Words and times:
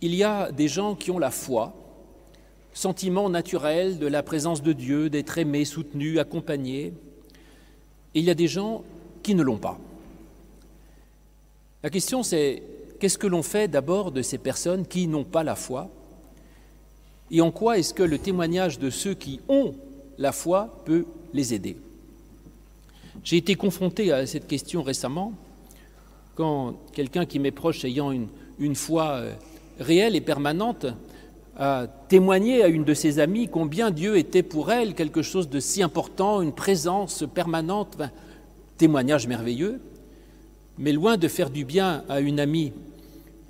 il 0.00 0.14
y 0.14 0.24
a 0.24 0.52
des 0.52 0.68
gens 0.68 0.94
qui 0.94 1.10
ont 1.10 1.18
la 1.18 1.30
foi, 1.30 1.74
sentiment 2.74 3.30
naturel 3.30 3.98
de 3.98 4.06
la 4.06 4.22
présence 4.22 4.62
de 4.62 4.72
Dieu, 4.72 5.08
d'être 5.08 5.38
aimé, 5.38 5.64
soutenu, 5.64 6.18
accompagné. 6.18 6.92
Et 8.14 8.20
il 8.20 8.24
y 8.24 8.30
a 8.30 8.34
des 8.34 8.48
gens 8.48 8.84
qui 9.22 9.34
ne 9.34 9.42
l'ont 9.42 9.56
pas. 9.56 9.78
La 11.82 11.90
question 11.90 12.22
c'est 12.22 12.62
qu'est-ce 13.00 13.18
que 13.18 13.26
l'on 13.26 13.42
fait 13.42 13.68
d'abord 13.68 14.10
de 14.10 14.22
ces 14.22 14.38
personnes 14.38 14.86
qui 14.86 15.06
n'ont 15.06 15.24
pas 15.24 15.42
la 15.42 15.54
foi? 15.54 15.88
Et 17.30 17.40
en 17.40 17.50
quoi 17.50 17.78
est-ce 17.78 17.94
que 17.94 18.02
le 18.02 18.18
témoignage 18.18 18.78
de 18.78 18.90
ceux 18.90 19.14
qui 19.14 19.40
ont 19.48 19.74
la 20.18 20.32
foi 20.32 20.82
peut 20.84 21.06
les 21.32 21.54
aider? 21.54 21.76
J'ai 23.24 23.38
été 23.38 23.54
confronté 23.54 24.12
à 24.12 24.26
cette 24.26 24.46
question 24.46 24.82
récemment 24.82 25.32
quand 26.34 26.74
quelqu'un 26.92 27.24
qui 27.24 27.38
m'est 27.38 27.50
proche 27.50 27.84
ayant 27.84 28.12
une, 28.12 28.28
une 28.58 28.74
foi 28.74 29.06
euh, 29.14 29.32
réelle 29.78 30.16
et 30.16 30.20
permanente 30.20 30.86
a 31.58 31.86
témoigné 32.08 32.62
à 32.62 32.68
une 32.68 32.84
de 32.84 32.94
ses 32.94 33.18
amies 33.18 33.48
combien 33.48 33.90
Dieu 33.90 34.16
était 34.16 34.42
pour 34.42 34.70
elle 34.70 34.94
quelque 34.94 35.22
chose 35.22 35.48
de 35.48 35.58
si 35.60 35.82
important, 35.82 36.42
une 36.42 36.52
présence 36.52 37.24
permanente, 37.32 37.96
témoignage 38.76 39.26
merveilleux, 39.26 39.80
mais 40.78 40.92
loin 40.92 41.16
de 41.16 41.28
faire 41.28 41.50
du 41.50 41.64
bien 41.64 42.04
à 42.08 42.20
une 42.20 42.40
amie 42.40 42.72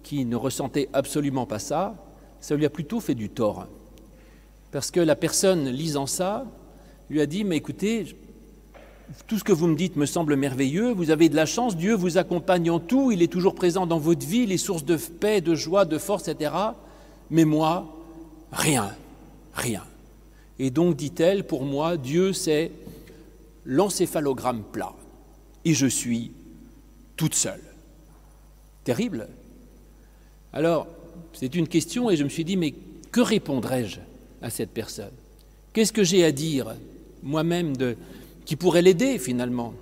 qui 0.05 0.25
ne 0.25 0.37
ressentait 0.37 0.89
absolument 0.93 1.47
pas 1.47 1.59
ça, 1.59 1.97
ça 2.41 2.55
lui 2.55 2.65
a 2.65 2.71
plutôt 2.71 3.01
fait 3.01 3.17
du 3.17 3.29
tort. 3.29 3.67
Parce 4.71 4.93
que 4.93 5.01
la 5.01 5.17
personne 5.17 5.69
lisant 5.69 6.07
ça 6.07 6.47
lui 7.11 7.21
a 7.21 7.27
dit, 7.27 7.43
mais 7.43 7.57
écoutez, 7.57 8.17
tout 9.27 9.39
ce 9.39 9.45
que 9.45 9.53
vous 9.53 9.67
me 9.67 9.77
dites 9.77 9.97
me 9.97 10.07
semble 10.07 10.37
merveilleux, 10.37 10.93
vous 10.93 11.11
avez 11.11 11.29
de 11.29 11.37
la 11.37 11.47
chance, 11.47 11.77
Dieu 11.77 11.95
vous 11.95 12.19
accompagne 12.19 12.71
en 12.71 12.81
tout, 12.81 13.13
il 13.13 13.23
est 13.23 13.33
toujours 13.33 13.55
présent 13.55 13.87
dans 13.87 13.99
votre 13.99 14.27
vie, 14.27 14.47
les 14.47 14.59
sources 14.59 14.85
de 14.85 14.97
paix, 14.97 15.41
de 15.41 15.55
joie, 15.55 15.85
de 15.85 15.99
force, 15.99 16.29
etc. 16.29 16.53
Mais 17.31 17.45
moi, 17.45 17.97
rien, 18.53 18.91
rien. 19.55 19.85
Et 20.59 20.71
donc, 20.71 20.97
dit-elle, 20.97 21.47
pour 21.47 21.65
moi, 21.65 21.97
Dieu, 21.97 22.33
c'est 22.33 22.73
l'encéphalogramme 23.65 24.63
plat. 24.73 24.95
Et 25.65 25.75
je 25.75 25.87
suis 25.87 26.31
toute 27.17 27.35
seule. 27.35 27.63
Terrible. 28.85 29.29
Alors, 30.53 30.87
c'est 31.33 31.55
une 31.55 31.69
question 31.69 32.11
et 32.11 32.17
je 32.17 32.25
me 32.25 32.29
suis 32.29 32.45
dit, 32.45 32.57
mais 32.57 32.75
que 33.11 33.21
répondrai-je 33.21 33.99
à 34.43 34.51
cette 34.51 34.71
personne? 34.71 35.13
Qu'est-ce 35.73 35.93
que 35.93 36.05
j'ai 36.05 36.25
à 36.25 36.33
dire 36.33 36.75
moi-même 37.23 37.77
de, 37.77 37.97
qui 38.47 38.57
pourrait 38.57 38.83
l'aider 38.83 39.19
finalement. 39.19 39.75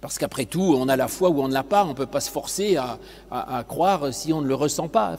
Parce 0.00 0.18
qu'après 0.18 0.46
tout, 0.46 0.74
on 0.76 0.88
a 0.88 0.96
la 0.96 1.08
foi 1.08 1.30
ou 1.30 1.40
on 1.40 1.48
ne 1.48 1.52
l'a 1.52 1.62
pas, 1.62 1.84
on 1.84 1.90
ne 1.90 1.94
peut 1.94 2.06
pas 2.06 2.20
se 2.20 2.30
forcer 2.30 2.76
à, 2.76 3.64
croire 3.68 4.12
si 4.12 4.32
on 4.32 4.40
ne 4.40 4.48
le 4.48 4.54
ressent 4.54 4.88
pas. 4.88 5.18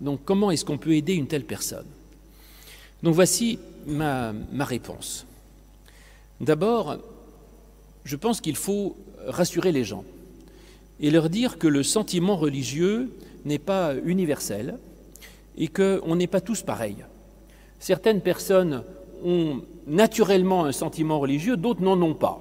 Donc 0.00 0.20
comment 0.24 0.50
est-ce 0.50 0.64
qu'on 0.64 0.78
peut 0.78 0.94
aider 0.94 1.14
une 1.14 1.26
telle 1.26 1.44
personne? 1.44 1.86
Donc 3.02 3.14
voici 3.14 3.58
ma, 3.86 4.32
ma 4.52 4.64
réponse. 4.64 5.26
D'abord, 6.40 6.96
je 8.04 8.16
pense 8.16 8.40
qu'il 8.40 8.56
faut 8.56 8.96
rassurer 9.26 9.72
les 9.72 9.84
gens 9.84 10.04
et 11.00 11.10
leur 11.10 11.28
dire 11.28 11.58
que 11.58 11.68
le 11.68 11.82
sentiment 11.82 12.36
religieux 12.36 13.12
n'est 13.44 13.58
pas 13.58 13.94
universel 14.04 14.78
et 15.56 15.68
qu'on 15.68 16.16
n'est 16.16 16.26
pas 16.26 16.40
tous 16.40 16.62
pareils. 16.62 17.04
Certaines 17.78 18.20
personnes 18.20 18.82
ont 19.24 19.62
naturellement 19.86 20.64
un 20.64 20.72
sentiment 20.72 21.18
religieux, 21.20 21.56
d'autres 21.56 21.82
n'en 21.82 22.00
ont 22.00 22.14
pas. 22.14 22.40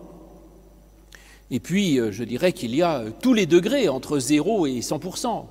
Et 1.49 1.59
puis, 1.59 1.99
euh, 1.99 2.11
je 2.11 2.23
dirais 2.23 2.53
qu'il 2.53 2.73
y 2.75 2.81
a 2.81 3.03
tous 3.21 3.33
les 3.33 3.45
degrés 3.45 3.89
entre 3.89 4.19
0 4.19 4.67
et 4.67 4.79
100%. 4.79 5.45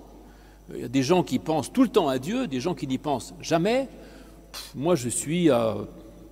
Il 0.74 0.80
y 0.80 0.84
a 0.84 0.88
des 0.88 1.02
gens 1.02 1.22
qui 1.22 1.38
pensent 1.38 1.72
tout 1.72 1.82
le 1.82 1.88
temps 1.88 2.08
à 2.08 2.18
Dieu, 2.18 2.46
des 2.46 2.60
gens 2.60 2.74
qui 2.74 2.86
n'y 2.86 2.98
pensent 2.98 3.34
jamais. 3.40 3.88
Moi, 4.74 4.94
je 4.94 5.08
suis 5.08 5.50
à 5.50 5.76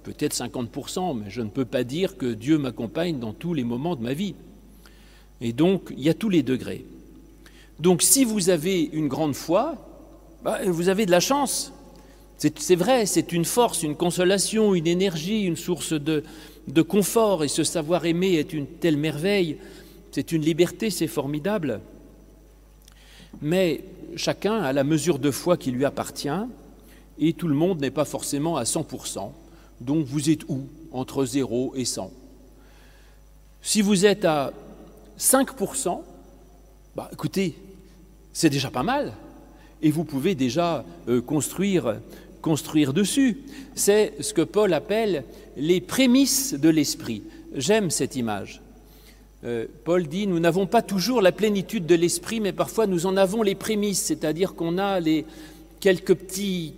peut-être 0.05 0.35
50%, 0.35 1.19
mais 1.19 1.31
je 1.31 1.43
ne 1.43 1.49
peux 1.49 1.65
pas 1.65 1.85
dire 1.85 2.17
que 2.17 2.27
Dieu 2.27 2.57
m'accompagne 2.57 3.19
dans 3.19 3.33
tous 3.33 3.53
les 3.53 3.65
moments 3.65 3.95
de 3.95 4.03
ma 4.03 4.15
vie. 4.15 4.35
Et 5.41 5.53
donc, 5.53 5.93
il 5.97 6.03
y 6.03 6.09
a 6.09 6.15
tous 6.15 6.31
les 6.31 6.43
degrés. 6.43 6.85
Donc, 7.79 8.03
si 8.03 8.25
vous 8.25 8.49
avez 8.49 8.83
une 8.83 9.09
grande 9.09 9.35
foi, 9.35 9.77
bah, 10.43 10.59
vous 10.67 10.89
avez 10.89 11.05
de 11.05 11.11
la 11.11 11.21
chance. 11.21 11.73
C'est 12.39 12.77
vrai, 12.77 13.05
c'est 13.05 13.33
une 13.33 13.45
force, 13.45 13.83
une 13.83 13.97
consolation, 13.97 14.73
une 14.73 14.87
énergie, 14.87 15.43
une 15.43 15.57
source 15.57 15.93
de, 15.93 16.23
confort, 16.83 17.43
et 17.43 17.49
ce 17.49 17.65
savoir 17.65 18.07
aimer 18.07 18.35
est 18.35 18.53
une 18.53 18.67
telle 18.67 18.97
merveille, 18.97 19.59
c'est 20.13 20.31
une 20.31 20.43
liberté, 20.43 20.91
c'est 20.91 21.09
formidable. 21.09 21.81
Mais 23.43 23.83
chacun 24.15 24.61
a 24.63 24.73
la 24.73 24.85
mesure 24.85 25.19
de 25.19 25.33
foi 25.33 25.57
qui 25.57 25.73
lui 25.73 25.85
appartient, 25.85 26.29
et 27.19 27.33
tout 27.33 27.49
le 27.49 27.55
monde 27.55 27.81
n'est 27.81 27.91
pas 27.91 28.05
forcément 28.05 28.57
à 28.57 28.63
100%. 28.63 29.33
Donc 29.81 30.07
vous 30.07 30.31
êtes 30.31 30.45
où 30.49 30.67
Entre 30.93 31.25
0 31.25 31.75
et 31.77 31.85
100. 31.85 32.11
Si 33.63 33.83
vous 33.83 34.07
êtes 34.07 34.25
à 34.25 34.53
5%, 35.19 36.01
bah, 36.95 37.11
écoutez, 37.13 37.57
c'est 38.33 38.49
déjà 38.49 38.71
pas 38.71 38.85
mal. 38.85 39.13
Et 39.83 39.91
vous 39.91 40.05
pouvez 40.05 40.35
déjà 40.35 40.85
euh, 41.09 41.21
construire 41.21 42.01
construire 42.43 42.93
dessus. 42.93 43.39
C'est 43.75 44.15
ce 44.21 44.33
que 44.35 44.43
Paul 44.43 44.73
appelle 44.73 45.25
les 45.57 45.81
prémices 45.81 46.55
de 46.55 46.69
l'esprit. 46.69 47.23
J'aime 47.55 47.91
cette 47.91 48.17
image. 48.17 48.61
Euh, 49.45 49.67
Paul 49.85 50.07
dit, 50.09 50.27
nous 50.27 50.41
n'avons 50.41 50.67
pas 50.67 50.83
toujours 50.83 51.23
la 51.23 51.33
plénitude 51.33 51.87
de 51.87 51.95
l'esprit, 51.95 52.41
mais 52.41 52.53
parfois 52.53 52.87
nous 52.87 53.07
en 53.07 53.17
avons 53.17 53.43
les 53.43 53.55
prémices, 53.55 54.03
c'est-à-dire 54.03 54.55
qu'on 54.55 54.79
a 54.79 54.99
les, 54.99 55.25
quelques 55.81 56.15
petits, 56.15 56.75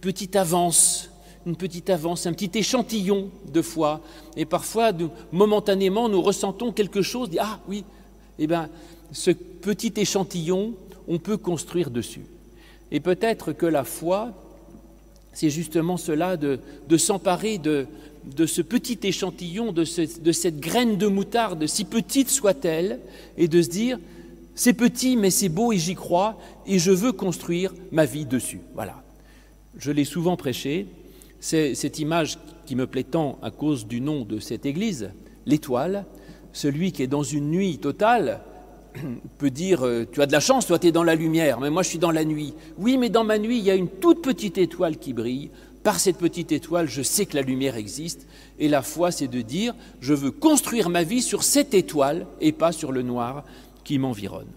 petites 0.00 0.36
avances, 0.36 1.10
une 1.46 1.56
petite 1.56 1.90
avance, 1.90 2.26
un 2.26 2.32
petit 2.32 2.58
échantillon 2.58 3.30
de 3.52 3.62
foi. 3.62 4.00
Et 4.36 4.44
parfois, 4.44 4.92
momentanément, 5.32 6.08
nous 6.08 6.22
ressentons 6.22 6.72
quelque 6.72 7.02
chose, 7.02 7.30
ah 7.38 7.58
oui, 7.68 7.84
eh 8.38 8.46
bien, 8.46 8.68
ce 9.12 9.30
petit 9.30 9.92
échantillon, 9.96 10.74
on 11.08 11.18
peut 11.18 11.36
construire 11.36 11.90
dessus. 11.90 12.26
Et 12.90 13.00
peut-être 13.00 13.52
que 13.52 13.66
la 13.66 13.84
foi, 13.84 14.32
c'est 15.34 15.50
justement 15.50 15.96
cela 15.96 16.36
de, 16.36 16.58
s'emparer 16.96 17.58
de, 17.58 17.86
ce 18.46 18.62
petit 18.62 18.98
échantillon, 19.02 19.72
de, 19.72 19.84
de, 20.20 20.32
cette 20.32 20.60
graine 20.60 20.96
de 20.96 21.06
moutarde, 21.06 21.66
si 21.66 21.84
petite 21.84 22.30
soit-elle, 22.30 23.00
et 23.36 23.48
de 23.48 23.60
se 23.60 23.68
dire, 23.68 23.98
c'est 24.54 24.72
petit 24.72 25.16
mais 25.16 25.30
c'est 25.30 25.48
beau 25.48 25.72
et 25.72 25.78
j'y 25.78 25.94
crois, 25.94 26.38
et 26.66 26.78
je 26.78 26.92
veux 26.92 27.12
construire 27.12 27.74
ma 27.92 28.04
vie 28.04 28.24
dessus. 28.24 28.60
Voilà. 28.74 29.02
Je 29.78 29.90
l'ai 29.90 30.04
souvent 30.04 30.36
prêché, 30.36 30.86
c'est 31.40 31.74
cette 31.74 31.98
image 31.98 32.38
qui 32.64 32.76
me 32.76 32.86
plaît 32.86 33.02
tant 33.02 33.38
à 33.42 33.50
cause 33.50 33.86
du 33.86 34.00
nom 34.00 34.24
de 34.24 34.38
cette 34.38 34.64
église, 34.64 35.10
l'étoile, 35.46 36.06
celui 36.52 36.92
qui 36.92 37.02
est 37.02 37.08
dans 37.08 37.24
une 37.24 37.50
nuit 37.50 37.78
totale, 37.78 38.40
peut 39.38 39.50
dire 39.50 39.84
euh, 39.84 40.06
Tu 40.10 40.20
as 40.22 40.26
de 40.26 40.32
la 40.32 40.40
chance, 40.40 40.66
toi, 40.66 40.78
tu 40.78 40.88
es 40.88 40.92
dans 40.92 41.04
la 41.04 41.14
lumière, 41.14 41.60
mais 41.60 41.70
moi, 41.70 41.82
je 41.82 41.88
suis 41.88 41.98
dans 41.98 42.10
la 42.10 42.24
nuit. 42.24 42.54
Oui, 42.78 42.96
mais 42.96 43.08
dans 43.08 43.24
ma 43.24 43.38
nuit, 43.38 43.58
il 43.58 43.64
y 43.64 43.70
a 43.70 43.74
une 43.74 43.88
toute 43.88 44.22
petite 44.22 44.58
étoile 44.58 44.98
qui 44.98 45.12
brille. 45.12 45.50
Par 45.82 46.00
cette 46.00 46.16
petite 46.16 46.50
étoile, 46.52 46.88
je 46.88 47.02
sais 47.02 47.26
que 47.26 47.36
la 47.36 47.42
lumière 47.42 47.76
existe. 47.76 48.26
Et 48.58 48.68
la 48.68 48.82
foi, 48.82 49.10
c'est 49.10 49.28
de 49.28 49.42
dire 49.42 49.74
Je 50.00 50.14
veux 50.14 50.30
construire 50.30 50.88
ma 50.88 51.02
vie 51.02 51.22
sur 51.22 51.42
cette 51.42 51.74
étoile 51.74 52.26
et 52.40 52.52
pas 52.52 52.72
sur 52.72 52.92
le 52.92 53.02
noir 53.02 53.44
qui 53.84 53.98
m'environne. 53.98 54.48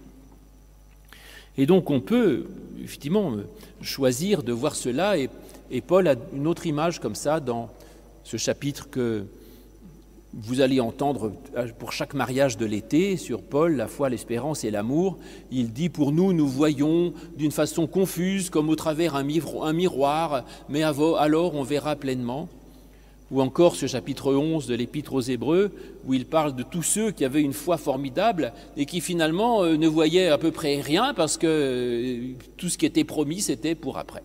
Et 1.58 1.66
donc, 1.66 1.90
on 1.90 2.00
peut, 2.00 2.46
effectivement, 2.84 3.34
choisir 3.82 4.44
de 4.44 4.54
voir 4.54 4.76
cela. 4.76 5.18
Et, 5.18 5.30
et 5.72 5.82
Paul 5.82 6.08
a 6.08 6.16
une 6.34 6.48
autre 6.48 6.66
image 6.66 7.00
comme 7.00 7.16
ça 7.16 7.40
dans 7.40 7.70
ce 8.24 8.38
chapitre 8.38 8.90
que 8.90 9.26
vous 10.34 10.62
allez 10.62 10.80
entendre 10.80 11.32
euh, 11.56 11.68
pour 11.80 11.94
chaque 11.94 12.14
mariage 12.14 12.58
de 12.58 12.66
l'été 12.66 13.18
sur 13.18 13.42
Paul, 13.42 13.76
la 13.76 13.88
foi, 13.88 14.10
l'espérance 14.10 14.64
et 14.64 14.72
l'amour. 14.72 15.18
Il 15.52 15.72
dit 15.72 15.90
Pour 15.90 16.12
nous, 16.12 16.34
nous 16.34 16.48
voyons 16.48 17.14
d'une 17.38 17.52
façon 17.52 17.88
confuse, 17.88 18.50
comme 18.50 18.70
au 18.70 18.76
travers 18.76 19.16
un 19.16 19.24
miroir, 19.24 20.46
mais 20.70 20.84
alors 20.84 21.56
on 21.56 21.64
verra 21.64 21.96
pleinement. 21.96 22.50
Ou 23.30 23.42
encore 23.42 23.76
ce 23.76 23.88
chapitre 23.88 24.34
11 24.34 24.68
de 24.68 24.76
l'Épître 24.76 25.14
aux 25.14 25.22
Hébreux, 25.22 25.72
où 26.06 26.14
il 26.14 26.26
parle 26.26 26.56
de 26.56 26.64
tous 26.64 26.84
ceux 26.84 27.12
qui 27.12 27.26
avaient 27.26 27.42
une 27.42 27.52
foi 27.52 27.78
formidable 27.78 28.54
et 28.78 28.86
qui 28.86 29.02
finalement 29.02 29.64
euh, 29.64 29.76
ne 29.76 29.88
voyaient 29.88 30.30
à 30.30 30.38
peu 30.38 30.52
près 30.52 30.80
rien 30.80 31.14
parce 31.14 31.38
que 31.38 31.48
euh, 31.48 32.34
tout 32.56 32.70
ce 32.70 32.78
qui 32.78 32.86
était 32.86 33.04
promis, 33.04 33.42
c'était 33.42 33.76
pour 33.76 33.98
après. 33.98 34.24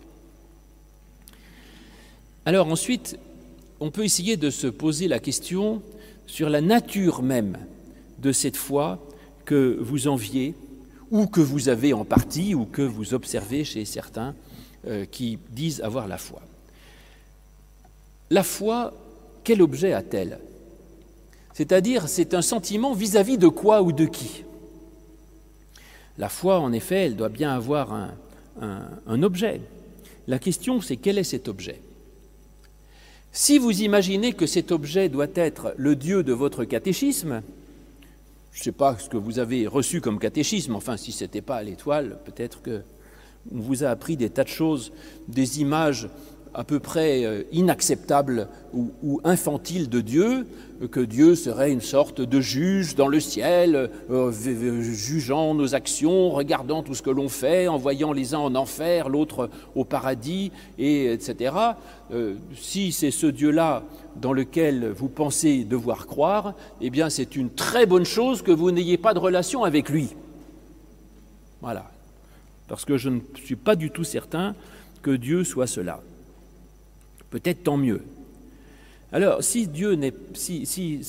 Alors 2.45 2.69
ensuite, 2.69 3.19
on 3.83 3.91
peut 3.91 4.05
essayer 4.05 4.37
de 4.37 4.49
se 4.49 4.69
poser 4.69 5.09
la 5.09 5.19
question 5.19 5.83
sur 6.29 6.49
la 6.49 6.61
nature 6.61 7.21
même 7.21 7.59
de 8.21 8.31
cette 8.31 8.57
foi 8.57 9.05
que 9.45 9.77
vous 9.81 10.07
enviez 10.07 10.55
ou 11.11 11.27
que 11.27 11.41
vous 11.41 11.69
avez 11.69 11.93
en 11.93 12.05
partie 12.05 12.55
ou 12.55 12.65
que 12.65 12.83
vous 12.83 13.13
observez 13.13 13.65
chez 13.65 13.85
certains 13.85 14.37
euh, 14.87 15.05
qui 15.05 15.37
disent 15.51 15.81
avoir 15.81 16.07
la 16.07 16.17
foi. 16.17 16.41
La 18.31 18.45
foi, 18.45 18.95
quel 19.43 19.61
objet 19.61 19.93
a-t-elle? 19.93 20.39
C'est-à-dire, 21.53 22.09
c'est 22.09 22.35
un 22.35 22.43
sentiment 22.43 22.95
vis-à-vis 22.95 23.35
-vis 23.35 23.39
de 23.39 23.49
quoi 23.49 23.83
ou 23.83 23.91
de 23.91 24.07
qui? 24.07 24.45
La 26.19 26.29
foi, 26.29 26.61
en 26.61 26.73
effet, 26.73 27.07
elle 27.07 27.17
doit 27.17 27.35
bien 27.41 27.53
avoir 27.53 28.13
un 28.61 29.23
objet. 29.25 29.61
La 30.29 30.39
question, 30.39 30.81
c'est 30.81 30.97
quel 30.97 31.19
est 31.19 31.25
cet 31.25 31.49
objet? 31.49 31.81
Si 33.35 33.57
vous 33.57 33.81
imaginez 33.81 34.35
que 34.35 34.45
cet 34.45 34.73
objet 34.73 35.09
doit 35.09 35.27
être 35.35 35.75
le 35.79 35.97
Dieu 35.97 36.23
de 36.23 36.35
votre 36.35 36.65
catéchisme, 36.65 37.41
je 38.53 38.61
ne 38.61 38.65
sais 38.65 38.73
pas 38.73 38.99
ce 38.99 39.09
que 39.09 39.17
vous 39.17 39.39
avez 39.39 39.67
reçu 39.67 40.03
comme 40.03 40.19
catéchisme, 40.19 40.75
enfin 40.75 40.99
si 40.99 41.13
ce 41.13 41.25
n'était 41.25 41.41
pas 41.41 41.57
à 41.57 41.63
l'étoile, 41.63 42.19
peut-être 42.27 42.61
que 42.61 42.83
on 43.51 43.59
vous 43.59 43.85
a 43.85 43.89
appris 43.89 44.19
des 44.19 44.29
tas 44.29 44.45
de 44.45 44.51
choses, 44.51 44.93
des 45.29 45.63
images 45.63 46.11
à 46.55 46.65
peu 46.65 46.81
près 46.81 47.25
euh, 47.25 47.43
inacceptable 47.53 48.49
ou, 48.75 49.21
infantile 49.25 49.89
de 49.89 50.01
Dieu, 50.01 50.47
que 50.91 51.01
Dieu 51.01 51.35
serait 51.35 51.71
une 51.71 51.83
sorte 51.83 52.21
de 52.21 52.41
juge 52.41 52.95
dans 52.95 53.07
le 53.07 53.21
ciel, 53.21 53.91
euh, 54.11 54.33
jugeant 54.81 55.55
nos 55.55 55.75
actions, 55.75 56.31
regardant 56.31 56.83
tout 56.83 56.95
ce 56.95 57.03
que 57.03 57.11
l'on 57.11 57.29
fait, 57.29 57.69
envoyant 57.69 58.13
les 58.13 58.35
uns 58.35 58.39
en 58.39 58.55
enfer, 58.55 59.09
l'autre 59.09 59.51
au 59.75 59.85
paradis, 59.85 60.53
et 60.79 61.13
etc. 61.13 61.55
Euh, 62.13 62.35
si 62.57 62.93
c'est 62.93 63.11
ce 63.11 63.27
Dieu-là 63.27 63.83
dans 64.17 64.33
lequel 64.33 64.89
vous 64.89 65.09
pensez 65.09 65.65
devoir 65.65 66.07
croire, 66.07 66.55
eh 66.81 66.91
bien 66.91 67.11
c'est 67.11 67.37
une 67.37 67.51
très 67.51 67.87
bonne 67.87 68.07
chose 68.07 68.43
que 68.43 68.53
vous 68.53 68.71
n'ayez 68.71 68.97
pas 68.97 69.15
de 69.15 69.19
relation 69.19 69.65
avec 69.65 69.91
lui. 69.91 70.11
Voilà. 71.61 71.91
Parce 72.69 72.85
que 72.85 72.97
je 72.97 73.11
ne 73.11 73.21
suis 73.35 73.57
pas 73.57 73.77
du 73.77 73.91
tout 73.91 74.05
certain 74.05 74.55
que 75.03 75.11
Dieu 75.11 75.45
soit 75.45 75.67
cela 75.67 76.01
peut-être 77.33 77.65
tant 77.65 77.79
mieux. 77.79 78.03
Alors, 79.11 79.43
si 79.43 79.67
Dieu 79.67 79.99
si, 80.35 80.67
si 80.67 81.01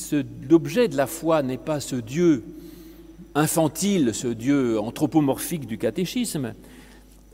l'objet 0.49 0.87
de 0.87 0.97
la 0.97 1.05
foi 1.05 1.43
n'est 1.43 1.57
pas 1.57 1.79
ce 1.79 1.97
Dieu 1.97 2.43
infantile, 3.35 4.13
ce 4.13 4.27
Dieu 4.27 4.79
anthropomorphique 4.79 5.67
du 5.67 5.77
catéchisme, 5.77 6.53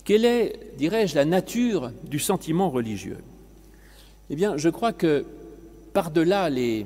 quelle 0.04 0.26
est, 0.26 0.60
dirais-je, 0.78 1.16
la 1.16 1.26
nature 1.26 1.92
du 2.04 2.18
sentiment 2.20 2.72
religieux? 2.72 3.18
Eh 4.32 4.36
bien, 4.36 4.58
je 4.58 4.70
crois 4.70 4.92
que 4.92 5.24
par-delà 5.94 6.50
les 6.50 6.86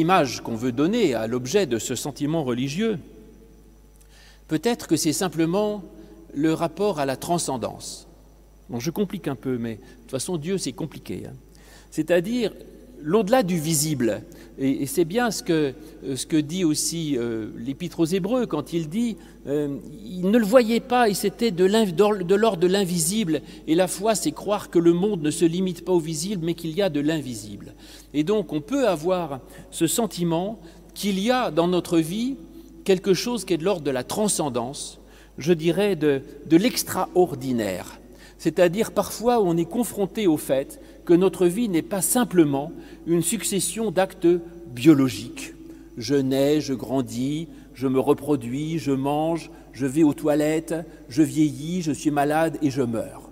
images 0.00 0.42
qu'on 0.42 0.54
veut 0.54 0.72
donner 0.72 1.14
à 1.14 1.26
l'objet 1.26 1.66
de 1.66 1.78
ce 1.78 1.94
sentiment 1.94 2.44
religieux, 2.44 2.98
peut-être 4.48 4.86
que 4.86 4.96
c'est 4.96 5.14
simplement 5.14 5.82
le 6.34 6.52
rapport 6.52 7.00
à 7.00 7.06
la 7.06 7.16
transcendance. 7.16 8.05
Je 8.78 8.90
complique 8.90 9.28
un 9.28 9.36
peu, 9.36 9.58
mais 9.58 9.76
de 9.76 9.80
toute 10.02 10.10
façon, 10.10 10.36
Dieu, 10.36 10.58
c'est 10.58 10.72
compliqué. 10.72 11.22
Hein. 11.26 11.34
C'est-à-dire 11.90 12.52
l'au-delà 13.00 13.42
du 13.42 13.58
visible. 13.58 14.22
Et, 14.58 14.86
c'est 14.86 15.04
bien 15.04 15.30
ce 15.30 15.42
que, 15.42 15.74
euh, 16.04 16.42
dit 16.42 16.64
aussi 16.64 17.16
euh, 17.16 17.48
l'Épître 17.56 18.00
aux 18.00 18.06
Hébreux 18.06 18.46
quand 18.46 18.72
il 18.72 18.88
dit 18.88 19.16
euh, 19.46 19.76
il 20.04 20.30
ne 20.30 20.38
le 20.38 20.44
voyait 20.44 20.80
pas 20.80 21.08
et 21.08 21.14
c'était 21.14 21.50
de 21.50 21.64
l'ordre 21.64 22.60
de 22.60 22.66
l'invisible. 22.66 23.42
Et 23.66 23.74
la 23.74 23.86
foi, 23.86 24.14
c'est 24.14 24.32
croire 24.32 24.70
que 24.70 24.78
le 24.78 24.92
monde 24.92 25.22
ne 25.22 25.30
se 25.30 25.44
limite 25.44 25.84
pas 25.84 25.92
au 25.92 26.00
visible, 26.00 26.44
mais 26.44 26.54
qu'il 26.54 26.70
y 26.70 26.82
a 26.82 26.88
de 26.88 27.00
l'invisible. 27.00 27.74
Et 28.14 28.24
donc, 28.24 28.52
on 28.52 28.60
peut 28.60 28.88
avoir 28.88 29.40
ce 29.70 29.86
sentiment 29.86 30.58
qu'il 30.94 31.20
y 31.20 31.30
a 31.30 31.50
dans 31.50 31.68
notre 31.68 31.98
vie 31.98 32.36
quelque 32.84 33.14
chose 33.14 33.44
qui 33.44 33.52
est 33.52 33.58
de 33.58 33.64
l'ordre 33.64 33.84
de 33.84 33.90
la 33.90 34.04
transcendance, 34.04 34.98
je 35.38 35.52
dirais 35.52 35.96
de 35.96 36.22
l'extraordinaire 36.50 37.98
c'est-à-dire 38.46 38.92
parfois 38.92 39.42
on 39.42 39.56
est 39.56 39.64
confronté 39.64 40.28
au 40.28 40.36
fait 40.36 40.80
que 41.04 41.14
notre 41.14 41.48
vie 41.48 41.68
n'est 41.68 41.82
pas 41.82 42.00
simplement 42.00 42.70
une 43.04 43.20
succession 43.20 43.90
d'actes 43.90 44.28
biologiques. 44.68 45.52
Je 45.98 46.14
nais, 46.14 46.60
je 46.60 46.72
grandis, 46.72 47.48
je 47.74 47.88
me 47.88 47.98
reproduis, 47.98 48.78
je 48.78 48.92
mange, 48.92 49.50
je 49.72 49.84
vais 49.84 50.04
aux 50.04 50.14
toilettes, 50.14 50.76
je 51.08 51.24
vieillis, 51.24 51.82
je 51.82 51.90
suis 51.90 52.12
malade 52.12 52.56
et 52.62 52.70
je 52.70 52.82
meurs. 52.82 53.30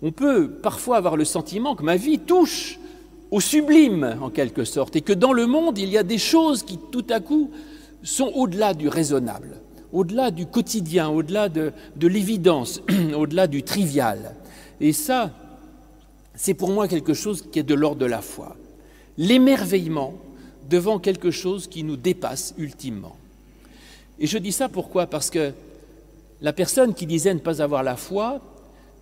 On 0.00 0.12
peut 0.12 0.48
parfois 0.48 0.96
avoir 0.96 1.16
le 1.16 1.24
sentiment 1.24 1.74
que 1.74 1.82
ma 1.82 1.96
vie 1.96 2.20
touche 2.20 2.78
au 3.32 3.40
sublime, 3.40 4.16
en 4.22 4.30
quelque 4.30 4.62
sorte, 4.62 4.94
et 4.94 5.00
que 5.00 5.12
dans 5.12 5.32
le 5.32 5.48
monde, 5.48 5.76
il 5.76 5.88
y 5.88 5.98
a 5.98 6.04
des 6.04 6.18
choses 6.18 6.62
qui, 6.62 6.78
tout 6.92 7.06
à 7.10 7.18
coup, 7.18 7.50
sont 8.04 8.30
au-delà 8.36 8.74
du 8.74 8.86
raisonnable, 8.86 9.56
au-delà 9.92 10.30
du 10.30 10.46
quotidien, 10.46 11.08
au-delà 11.08 11.48
de, 11.48 11.72
de 11.96 12.06
l'évidence, 12.06 12.80
au-delà 13.16 13.48
du 13.48 13.64
trivial. 13.64 14.36
Et 14.80 14.92
ça, 14.92 15.30
c'est 16.34 16.54
pour 16.54 16.70
moi 16.70 16.88
quelque 16.88 17.14
chose 17.14 17.44
qui 17.50 17.58
est 17.58 17.64
de 17.64 17.74
l'ordre 17.74 18.00
de 18.00 18.06
la 18.06 18.22
foi. 18.22 18.56
L'émerveillement 19.18 20.14
devant 20.68 20.98
quelque 20.98 21.30
chose 21.30 21.66
qui 21.66 21.84
nous 21.84 21.96
dépasse 21.96 22.54
ultimement. 22.56 23.16
Et 24.18 24.26
je 24.26 24.38
dis 24.38 24.52
ça 24.52 24.68
pourquoi? 24.68 25.06
Parce 25.06 25.30
que 25.30 25.52
la 26.40 26.52
personne 26.52 26.94
qui 26.94 27.06
disait 27.06 27.34
ne 27.34 27.38
pas 27.38 27.62
avoir 27.62 27.82
la 27.82 27.96
foi, 27.96 28.40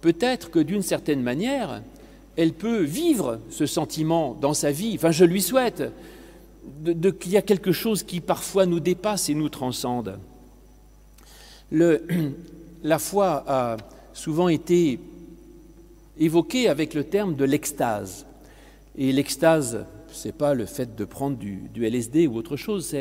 peut-être 0.01 0.51
que 0.51 0.59
d'une 0.59 0.83
certaine 0.83 1.23
manière, 1.23 1.83
elle 2.37 2.53
peut 2.53 2.83
vivre 2.83 3.39
ce 3.51 3.67
sentiment 3.67 4.37
dans 4.41 4.55
sa 4.55 4.71
vie, 4.73 4.95
enfin 4.97 5.11
je 5.11 5.25
lui 5.25 5.43
souhaite, 5.43 5.85
qu'il 7.21 7.33
y 7.33 7.37
a 7.37 7.43
quelque 7.43 7.73
chose 7.73 8.03
qui 8.03 8.21
parfois 8.21 8.67
nous 8.67 8.81
dépasse 8.81 9.29
et 9.29 9.35
nous 9.35 9.49
transcende. 9.49 10.19
la 11.73 12.99
foi 12.99 13.45
a 13.47 13.77
souvent 14.13 14.49
été 14.49 14.99
évoqué 16.21 16.69
avec 16.69 16.95
le 16.95 17.03
terme 17.03 17.35
de 17.35 17.45
l'extase. 17.45 18.27
Et 18.97 19.11
l'extase, 19.13 19.87
ce 20.13 20.29
n'est 20.29 20.33
pas 20.33 20.55
le 20.55 20.67
fait 20.67 20.95
de 20.95 21.05
prendre 21.05 21.37
du, 21.37 21.71
LSD 21.75 22.27
ou 22.27 22.37
autre 22.37 22.57
chose, 22.57 22.95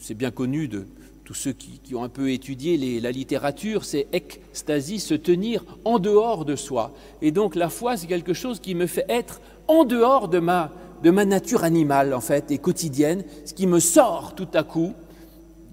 c'est 0.00 0.14
bien 0.14 0.30
connu 0.30 0.68
de 0.68 0.86
tous 1.24 1.34
ceux 1.34 1.52
qui, 1.52 1.94
ont 1.94 2.04
un 2.04 2.08
peu 2.08 2.30
étudié 2.30 3.00
la 3.00 3.10
littérature, 3.10 3.84
c'est 3.84 4.06
extasie, 4.12 5.00
se 5.00 5.14
tenir 5.14 5.64
en 5.84 5.98
dehors 5.98 6.44
de 6.44 6.56
soi. 6.56 6.94
Et 7.22 7.32
donc 7.32 7.54
la 7.54 7.68
foi, 7.68 7.96
c'est 7.96 8.06
quelque 8.06 8.34
chose 8.34 8.60
qui 8.60 8.74
me 8.74 8.86
fait 8.86 9.04
être 9.08 9.40
en 9.66 9.84
dehors 9.84 10.28
de 10.28 10.38
ma, 10.38 10.70
de 11.02 11.10
ma 11.10 11.24
nature 11.24 11.64
animale, 11.64 12.14
en 12.14 12.20
fait, 12.20 12.50
et 12.50 12.58
quotidienne, 12.58 13.24
ce 13.44 13.54
qui 13.54 13.66
me 13.66 13.80
sort 13.80 14.34
tout 14.34 14.48
à 14.54 14.62
coup 14.62 14.94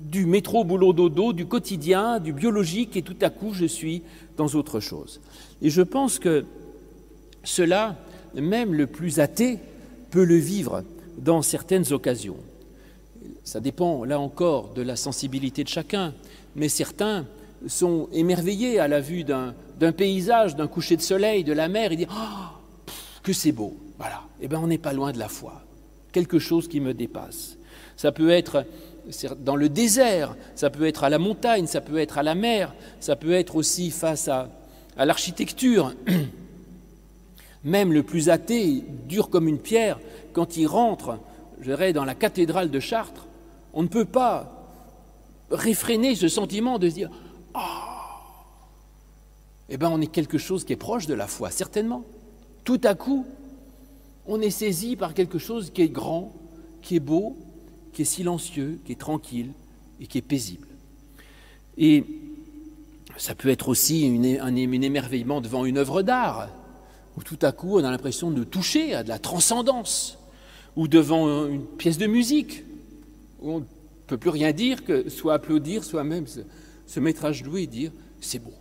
du 0.10 0.26
métro 0.26 0.64
boulot 0.64 0.94
dodo, 0.94 1.34
du 1.34 1.46
quotidien, 1.46 2.20
du 2.20 2.32
biologique, 2.32 2.96
et 2.96 3.02
tout 3.02 3.18
à 3.22 3.30
coup 3.30 3.54
je 3.54 3.66
suis 3.66 4.04
dans 4.38 4.48
autre 4.48 4.80
chose. 4.80 5.20
Et 5.62 5.70
je 5.70 5.82
pense 5.82 6.20
que 6.20 6.46
cela, 7.44 7.96
même 8.36 8.74
le 8.74 8.88
plus 8.88 9.20
athée, 9.20 9.60
peut 10.12 10.24
le 10.24 10.36
vivre 10.36 10.84
dans 11.18 11.42
certaines 11.42 11.92
occasions. 11.92 12.38
Ça 13.44 13.60
dépend, 13.60 14.04
là 14.04 14.20
encore, 14.20 14.74
de 14.74 14.82
la 14.82 14.96
sensibilité 14.96 15.64
de 15.64 15.70
chacun, 15.70 16.14
mais 16.56 16.70
certains 16.70 17.26
sont 17.68 18.10
émerveillés 18.12 18.80
à 18.80 18.88
la 18.88 19.02
vue 19.02 19.24
d'un 19.24 19.54
paysage, 19.96 20.56
d'un 20.56 20.68
coucher 20.68 20.98
de 20.98 21.02
soleil, 21.02 21.44
de 21.44 21.54
la 21.54 21.68
mer, 21.68 21.92
et 21.92 21.96
disent 21.96 22.08
oh, 22.12 22.92
que 23.24 23.34
c'est 23.34 23.52
beau. 23.52 23.76
Voilà. 23.98 24.22
Eh 24.42 24.48
bien, 24.48 24.60
on 24.60 24.68
n'est 24.68 24.78
pas 24.78 24.94
loin 24.94 25.12
de 25.12 25.20
la 25.20 25.30
foi. 25.30 25.62
Quelque 26.12 26.40
chose 26.40 26.68
qui 26.68 26.80
me 26.80 26.94
dépasse. 26.94 27.58
Ça 27.98 28.12
peut 28.12 28.30
être 28.30 28.66
dans 29.40 29.56
le 29.56 29.70
désert, 29.70 30.36
ça 30.56 30.70
peut 30.70 30.86
être 30.86 31.04
à 31.04 31.10
la 31.10 31.20
montagne, 31.20 31.68
ça 31.68 31.82
peut 31.82 31.98
être 31.98 32.18
à 32.18 32.24
la 32.24 32.36
mer, 32.36 32.74
ça 33.00 33.16
peut 33.16 33.34
être 33.34 33.56
aussi 33.56 33.92
face 33.92 34.28
à, 34.28 34.50
l'architecture. 34.98 35.94
Même 37.64 37.92
le 37.92 38.04
plus 38.04 38.30
athée, 38.30 38.84
dur 39.08 39.30
comme 39.30 39.48
une 39.48 39.60
pierre, 39.60 40.00
quand 40.34 40.58
il 40.58 40.68
rentre, 40.68 41.20
je 41.60 41.66
dirais, 41.66 41.94
dans 41.94 42.06
la 42.06 42.16
cathédrale 42.16 42.70
de 42.70 42.80
Chartres, 42.80 43.26
on 43.74 43.84
ne 43.84 43.88
peut 43.88 44.06
pas 44.06 44.52
réfréner 45.52 46.16
ce 46.16 46.28
sentiment 46.28 46.80
de 46.80 46.90
se 46.90 46.96
dire 46.96 47.10
Ah 47.54 48.22
Eh 49.70 49.78
bien, 49.78 49.90
on 49.90 50.02
est 50.02 50.08
quelque 50.08 50.38
chose 50.38 50.64
qui 50.64 50.74
est 50.74 50.78
proche 50.78 51.08
de 51.08 51.14
la 51.14 51.28
foi, 51.28 51.52
certainement. 51.52 52.04
Tout 52.64 52.82
à 52.84 52.96
coup, 52.96 53.26
on 54.28 54.42
est 54.42 54.50
saisi 54.50 54.96
par 54.96 55.14
quelque 55.14 55.38
chose 55.38 55.72
qui 55.72 55.82
est 55.82 55.90
grand, 55.90 56.34
qui 56.82 56.96
est 56.96 57.02
beau, 57.02 57.36
qui 57.96 58.02
est 58.02 58.06
silencieux, 58.06 58.78
qui 58.86 58.92
est 58.92 59.00
tranquille 59.00 59.52
et 60.02 60.06
qui 60.06 60.18
est 60.18 60.22
paisible. 60.22 60.68
Et 61.78 62.04
ça 63.18 63.34
peut 63.34 63.50
être 63.50 63.70
aussi 63.70 64.06
un, 64.42 64.56
émerveillement 64.56 65.40
devant 65.40 65.64
une 65.64 65.78
œuvre 65.78 66.02
d'art, 66.02 66.50
où 67.18 67.24
tout 67.24 67.40
à 67.42 67.54
coup 67.54 67.80
on 67.80 67.84
a 67.86 67.90
l'impression 67.90 68.32
de 68.32 68.44
toucher 68.44 68.94
à 68.94 69.04
de 69.04 69.10
la 69.10 69.18
transcendance, 69.18 70.20
ou 70.76 70.90
devant 70.90 71.48
une 71.48 71.66
pièce 71.66 71.98
de 71.98 72.06
musique, 72.06 72.64
où 73.42 73.52
on 73.54 73.60
ne 73.60 73.66
peut 74.08 74.18
plus 74.18 74.30
rien 74.30 74.52
dire 74.52 74.84
que 74.84 75.10
soit 75.10 75.36
applaudir, 75.36 75.86
soit 75.86 76.04
même 76.04 76.26
se, 76.28 77.00
mettre 77.00 77.24
à 77.24 77.32
genoux 77.32 77.58
et 77.58 77.66
dire 77.66 77.92
c'est 78.20 78.44
beau. 78.44 78.54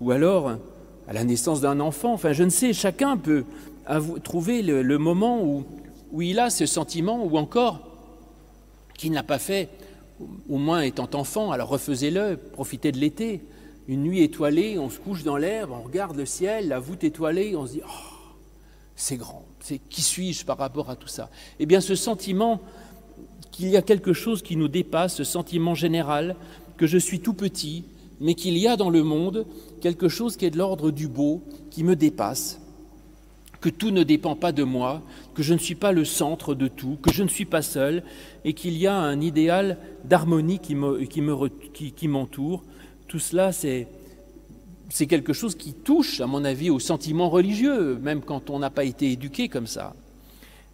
Ou 0.00 0.10
alors 0.10 0.58
à 1.06 1.12
la 1.12 1.22
naissance 1.22 1.60
d'un 1.60 1.78
enfant, 1.78 2.12
enfin 2.12 2.32
je 2.32 2.42
ne 2.42 2.50
sais, 2.50 2.72
chacun 2.72 3.16
peut 3.16 3.44
trouver 4.24 4.62
le, 4.62 4.98
moment 4.98 5.44
où, 5.44 5.64
où 6.10 6.22
il 6.22 6.40
a 6.40 6.50
ce 6.50 6.66
sentiment, 6.66 7.24
ou 7.24 7.38
encore 7.38 7.87
qui 8.98 9.08
n'a 9.08 9.22
pas 9.22 9.38
fait, 9.38 9.70
au 10.50 10.58
moins 10.58 10.82
étant 10.82 11.08
enfant, 11.14 11.52
alors 11.52 11.70
refaisez-le, 11.70 12.36
profitez 12.36 12.92
de 12.92 12.98
l'été. 12.98 13.40
Une 13.86 14.02
nuit 14.02 14.22
étoilée, 14.22 14.78
on 14.78 14.90
se 14.90 14.98
couche 14.98 15.22
dans 15.22 15.38
l'herbe, 15.38 15.70
on 15.72 15.80
regarde 15.80 16.16
le 16.16 16.26
ciel, 16.26 16.68
la 16.68 16.78
voûte 16.78 17.04
étoilée, 17.04 17.56
on 17.56 17.66
se 17.66 17.72
dit 17.72 17.80
Oh, 17.86 18.34
c'est 18.96 19.16
grand, 19.16 19.46
c'est 19.60 19.78
qui 19.78 20.02
suis-je 20.02 20.44
par 20.44 20.58
rapport 20.58 20.90
à 20.90 20.96
tout 20.96 21.08
ça? 21.08 21.30
Eh 21.58 21.64
bien, 21.64 21.80
ce 21.80 21.94
sentiment 21.94 22.60
qu'il 23.50 23.68
y 23.68 23.76
a 23.78 23.82
quelque 23.82 24.12
chose 24.12 24.42
qui 24.42 24.56
nous 24.56 24.68
dépasse, 24.68 25.14
ce 25.14 25.24
sentiment 25.24 25.74
général 25.74 26.36
que 26.76 26.86
je 26.86 26.98
suis 26.98 27.20
tout 27.20 27.32
petit, 27.32 27.84
mais 28.20 28.34
qu'il 28.34 28.58
y 28.58 28.66
a 28.66 28.76
dans 28.76 28.90
le 28.90 29.02
monde 29.02 29.46
quelque 29.80 30.08
chose 30.08 30.36
qui 30.36 30.44
est 30.44 30.50
de 30.50 30.58
l'ordre 30.58 30.90
du 30.90 31.08
beau, 31.08 31.42
qui 31.70 31.84
me 31.84 31.96
dépasse, 31.96 32.60
que 33.60 33.68
tout 33.68 33.90
ne 33.90 34.02
dépend 34.02 34.36
pas 34.36 34.52
de 34.52 34.62
moi, 34.62 35.02
que 35.34 35.42
je 35.42 35.52
ne 35.52 35.58
suis 35.58 35.74
pas 35.74 35.92
le 35.92 36.04
centre 36.04 36.54
de 36.54 36.68
tout, 36.68 36.98
que 37.02 37.12
je 37.12 37.22
ne 37.22 37.28
suis 37.28 37.44
pas 37.44 37.62
seul, 37.62 38.02
et 38.44 38.52
qu'il 38.52 38.76
y 38.76 38.86
a 38.86 38.94
un 38.94 39.20
idéal 39.20 39.78
d'harmonie 40.04 40.58
qui 40.58 40.74
m'entoure. 40.74 40.98
Qui 41.72 41.92
qui, 41.92 42.08
tout 43.08 43.18
cela, 43.18 43.52
c'est 43.52 43.88
c'est 44.90 45.06
quelque 45.06 45.32
chose 45.32 45.54
qui 45.54 45.74
touche, 45.74 46.20
à 46.20 46.26
mon 46.26 46.44
avis, 46.44 46.70
au 46.70 46.78
sentiment 46.78 47.28
religieux, 47.28 47.98
même 48.00 48.22
quand 48.22 48.50
on 48.50 48.58
n'a 48.58 48.70
pas 48.70 48.84
été 48.84 49.12
éduqué 49.12 49.48
comme 49.48 49.66
ça. 49.66 49.94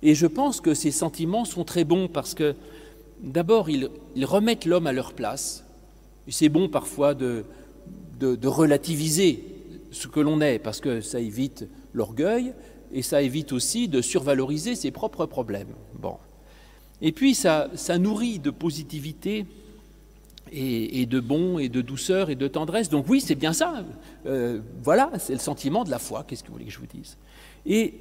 Et 0.02 0.14
je 0.14 0.26
pense 0.26 0.60
que 0.60 0.74
ces 0.74 0.90
sentiments 0.90 1.44
sont 1.44 1.64
très 1.64 1.84
bons 1.84 2.08
parce 2.08 2.34
que, 2.34 2.54
d'abord, 3.22 3.70
ils, 3.70 3.88
remettent 4.24 4.66
l'homme 4.66 4.86
à 4.86 4.92
leur 4.92 5.14
place. 5.14 5.64
C'est 6.28 6.48
bon 6.48 6.68
parfois 6.68 7.14
de, 7.14 7.44
de, 8.20 8.48
relativiser 8.48 9.44
ce 9.90 10.06
que 10.08 10.20
l'on 10.20 10.40
est, 10.40 10.58
parce 10.58 10.80
que 10.80 11.00
ça 11.00 11.20
évite 11.20 11.66
l'orgueil 11.92 12.52
et 12.94 13.02
ça 13.02 13.20
évite 13.20 13.52
aussi 13.52 13.88
de 13.88 14.00
survaloriser 14.00 14.76
ses 14.76 14.90
propres 14.90 15.26
problèmes. 15.26 15.74
Bon. 15.98 16.16
Et 17.02 17.12
puis, 17.12 17.34
ça, 17.34 17.68
ça 17.74 17.98
nourrit 17.98 18.38
de 18.38 18.50
positivité 18.50 19.44
et, 20.52 21.06
de 21.06 21.18
bon 21.20 21.58
et 21.58 21.68
de 21.68 21.80
douceur 21.80 22.30
et 22.30 22.36
de 22.36 22.46
tendresse. 22.46 22.88
Donc 22.88 23.06
oui, 23.08 23.20
c'est 23.20 23.34
bien 23.34 23.52
ça. 23.52 23.84
Euh, 24.26 24.60
voilà, 24.82 25.10
c'est 25.18 25.32
le 25.32 25.40
sentiment 25.40 25.82
de 25.82 25.90
la 25.90 25.98
foi. 25.98 26.24
Qu'est-ce 26.26 26.42
que 26.42 26.48
vous 26.48 26.54
voulez 26.54 26.66
que 26.66 26.72
je 26.72 26.78
vous 26.78 26.86
dise? 26.86 27.16
Et 27.66 27.94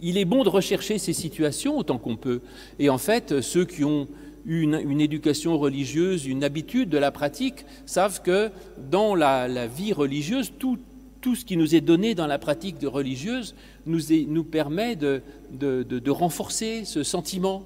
il 0.00 0.16
est 0.16 0.24
bon 0.24 0.44
de 0.44 0.48
rechercher 0.48 0.98
ces 0.98 1.12
situations 1.12 1.76
autant 1.76 1.98
qu'on 1.98 2.16
peut. 2.16 2.40
Et 2.78 2.88
en 2.88 2.98
fait, 2.98 3.40
ceux 3.40 3.64
qui 3.64 3.82
ont 3.82 4.06
une, 4.46 4.80
une, 4.88 5.00
éducation 5.00 5.58
religieuse, 5.58 6.26
une 6.26 6.44
habitude 6.44 6.88
de 6.88 6.98
la 6.98 7.10
pratique, 7.10 7.66
savent 7.84 8.22
que 8.22 8.50
dans 8.90 9.14
la, 9.14 9.66
vie 9.66 9.92
religieuse, 9.92 10.52
tout, 10.58 10.78
tout, 11.20 11.34
ce 11.34 11.44
qui 11.44 11.56
nous 11.56 11.74
est 11.74 11.80
donné 11.80 12.14
dans 12.14 12.26
la 12.26 12.38
pratique 12.38 12.78
de 12.78 12.86
religieuse 12.86 13.54
nous, 13.86 14.44
permet 14.44 14.96
de, 14.96 16.10
renforcer 16.10 16.84
ce 16.84 17.02
sentiment, 17.02 17.62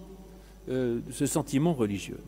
euh, 0.69 1.01
ce 1.11 1.27
sentiment 1.27 1.75
religieux 1.75 2.19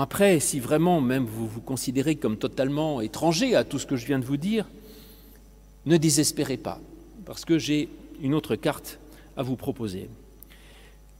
après, 0.00 0.40
si 0.40 0.60
vraiment 0.60 1.00
même 1.00 1.24
vous 1.24 1.46
vous 1.46 1.60
considérez 1.60 2.16
comme 2.16 2.36
totalement 2.36 3.00
étranger 3.00 3.54
à 3.54 3.64
tout 3.64 3.78
ce 3.78 3.86
que 3.86 3.96
je 3.96 4.06
viens 4.06 4.18
de 4.18 4.24
vous 4.24 4.36
dire, 4.36 4.66
ne 5.86 5.96
désespérez 5.96 6.56
pas, 6.56 6.80
parce 7.24 7.44
que 7.44 7.58
j'ai 7.58 7.88
une 8.20 8.34
autre 8.34 8.56
carte 8.56 8.98
à 9.36 9.42
vous 9.42 9.56
proposer. 9.56 10.08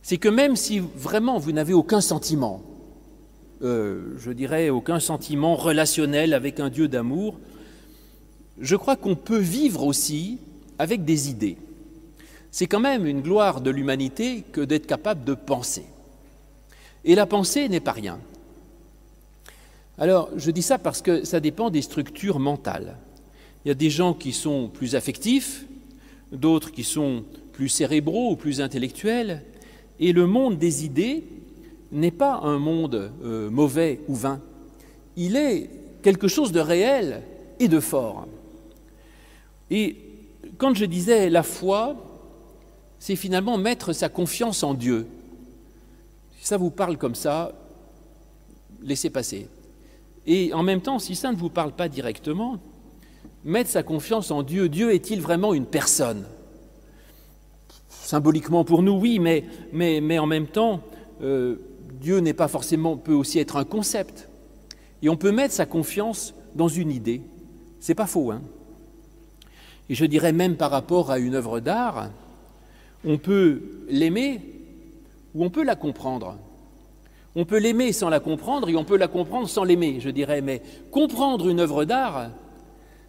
C'est 0.03 0.19
que 0.19 0.29
même 0.29 0.57
si 0.57 0.79
vraiment 0.79 1.39
vous 1.39 1.53
n'avez 1.53 1.73
aucun 1.73 2.01
sentiment, 2.01 2.63
euh, 3.63 4.15
je 4.19 4.31
dirais 4.31 4.71
aucun 4.71 5.01
sentiment 5.01 5.57
relationnel 5.57 6.35
avec 6.35 6.61
un 6.61 6.69
Dieu 6.69 6.89
d'amour, 6.89 7.39
je 8.61 8.77
crois 8.77 8.97
qu'on 8.97 9.17
peut 9.17 9.39
vivre 9.39 9.85
aussi 9.85 10.39
avec 10.79 11.05
des 11.05 11.31
idées. 11.31 11.57
C'est 12.51 12.67
quand 12.67 12.81
même 12.81 13.07
une 13.07 13.21
gloire 13.21 13.61
de 13.61 13.71
l'humanité 13.71 14.43
que 14.53 14.61
d'être 14.63 14.87
capable 14.87 15.25
de 15.25 15.35
penser. 15.35 15.85
Et 17.05 17.15
la 17.15 17.27
pensée 17.27 17.69
n'est 17.69 17.81
pas 17.81 17.93
rien. 17.93 18.19
Alors, 19.99 20.31
je 20.37 20.51
dis 20.51 20.63
ça 20.63 20.79
parce 20.79 21.03
que 21.03 21.25
ça 21.25 21.41
dépend 21.41 21.71
des 21.71 21.83
structures 21.83 22.39
mentales. 22.39 22.97
Il 23.65 23.69
y 23.69 23.71
a 23.71 23.75
des 23.75 23.91
gens 23.91 24.15
qui 24.15 24.33
sont 24.33 24.69
plus 24.69 24.95
affectifs, 24.95 25.65
d'autres 26.33 26.71
qui 26.71 26.85
sont 26.85 27.25
plus 27.53 27.69
cérébraux 27.69 28.33
ou 28.33 28.37
plus 28.37 28.61
intellectuels, 28.61 29.43
et 29.99 30.13
le 30.13 30.27
monde 30.27 30.59
des 30.59 30.85
idées 30.85 31.25
n'est 31.93 32.11
pas 32.11 32.41
un 32.43 32.59
monde 32.59 33.11
euh, 33.25 33.49
mauvais 33.49 34.01
ou 34.09 34.15
vain, 34.15 34.41
il 35.17 35.37
est 35.37 35.71
quelque 36.03 36.29
chose 36.29 36.53
de 36.53 36.61
réel 36.61 37.23
et 37.59 37.69
de 37.69 37.81
fort. 37.81 38.27
Et 39.71 39.97
quand 40.59 40.75
je 40.75 40.85
disais 40.85 41.31
la 41.31 41.43
foi, 41.43 41.97
c'est 42.99 43.17
finalement 43.17 43.59
mettre 43.59 43.93
sa 43.93 44.09
confiance 44.09 44.63
en 44.63 44.75
Dieu. 44.75 45.07
Si 46.39 46.47
ça 46.47 46.57
vous 46.57 46.71
parle 46.71 46.97
comme 46.97 47.15
ça, 47.15 47.53
laissez 48.83 49.11
passer. 49.11 49.49
Et 50.27 50.53
en 50.53 50.63
même 50.63 50.81
temps, 50.81 50.99
si 50.99 51.15
ça 51.15 51.31
ne 51.31 51.37
vous 51.37 51.51
parle 51.51 51.73
pas 51.73 51.89
directement, 51.89 52.59
mettre 53.45 53.71
sa 53.71 53.83
confiance 53.83 54.31
en 54.31 54.43
Dieu. 54.43 54.69
Dieu 54.69 54.93
est-il 54.93 55.21
vraiment 55.21 55.55
une 55.55 55.67
personne? 55.67 56.25
Symboliquement 57.89 58.65
pour 58.65 58.83
nous, 58.83 58.99
oui, 58.99 59.19
mais, 59.19 59.45
mais, 59.73 60.01
mais 60.01 60.19
en 60.19 60.27
même 60.27 60.47
temps, 60.47 60.81
euh, 61.23 61.57
Dieu 62.01 62.19
n'est 62.19 62.35
pas 62.35 62.49
forcément, 62.49 62.97
peut 62.97 63.15
aussi 63.15 63.39
être 63.39 63.57
un 63.57 63.65
concept. 63.65 64.29
Et 65.03 65.09
on 65.09 65.17
peut 65.17 65.33
mettre 65.33 65.55
sa 65.55 65.67
confiance 65.67 66.35
dans 66.55 66.69
une 66.69 66.91
idée. 66.91 67.23
C'est 67.81 67.95
pas 67.95 68.07
faux, 68.07 68.31
hein 68.33 68.43
Et 69.89 69.95
je 69.95 70.05
dirais 70.05 70.33
même 70.33 70.57
par 70.57 70.71
rapport 70.71 71.11
à 71.11 71.19
une 71.19 71.35
œuvre 71.35 71.61
d'art, 71.61 72.11
on 73.05 73.19
peut 73.19 73.63
l'aimer 73.89 74.41
ou 75.35 75.45
on 75.45 75.51
peut 75.51 75.65
la 75.65 75.77
comprendre. 75.77 76.37
On 77.35 77.45
peut 77.45 77.59
l'aimer 77.59 77.93
sans 77.93 78.09
la 78.09 78.19
comprendre 78.19 78.69
et 78.69 78.77
on 78.77 78.85
peut 78.85 78.97
la 78.97 79.09
comprendre 79.09 79.49
sans 79.49 79.63
l'aimer, 79.63 80.01
je 80.01 80.09
dirais, 80.09 80.41
mais 80.41 80.63
comprendre 80.91 81.49
une 81.49 81.61
œuvre 81.61 81.85
d'art, 81.85 82.31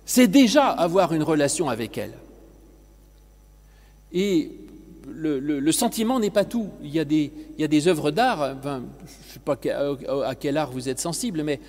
c'est 0.05 0.27
déjà 0.27 0.67
avoir 0.67 1.13
une 1.13 1.23
relation 1.23 1.69
avec 1.69 1.97
elle. 1.97 2.13
Et 4.11 4.51
le, 5.07 5.71
sentiment 5.71 6.19
n'est 6.19 6.29
pas 6.29 6.45
tout. 6.45 6.67
Il 6.83 6.91
y 6.91 6.99
a 6.99 7.05
des, 7.05 7.87
œuvres 7.87 8.11
d'art, 8.11 8.57
je 8.63 8.69
ne 8.69 8.81
sais 9.33 9.39
pas 9.39 9.57
à 10.25 10.35
quel 10.35 10.57
art 10.57 10.71
vous 10.71 10.89
êtes 10.89 10.99
sensible, 10.99 11.43
mais 11.43 11.59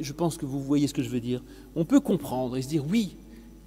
je 0.00 0.12
pense 0.12 0.36
que 0.36 0.46
vous 0.46 0.60
voyez 0.60 0.88
ce 0.88 0.94
que 0.94 1.02
je 1.02 1.10
veux 1.10 1.20
dire. 1.20 1.42
On 1.74 1.84
peut 1.84 2.00
comprendre 2.00 2.56
et 2.56 2.62
se 2.62 2.68
dire, 2.68 2.84
oui, 2.88 3.16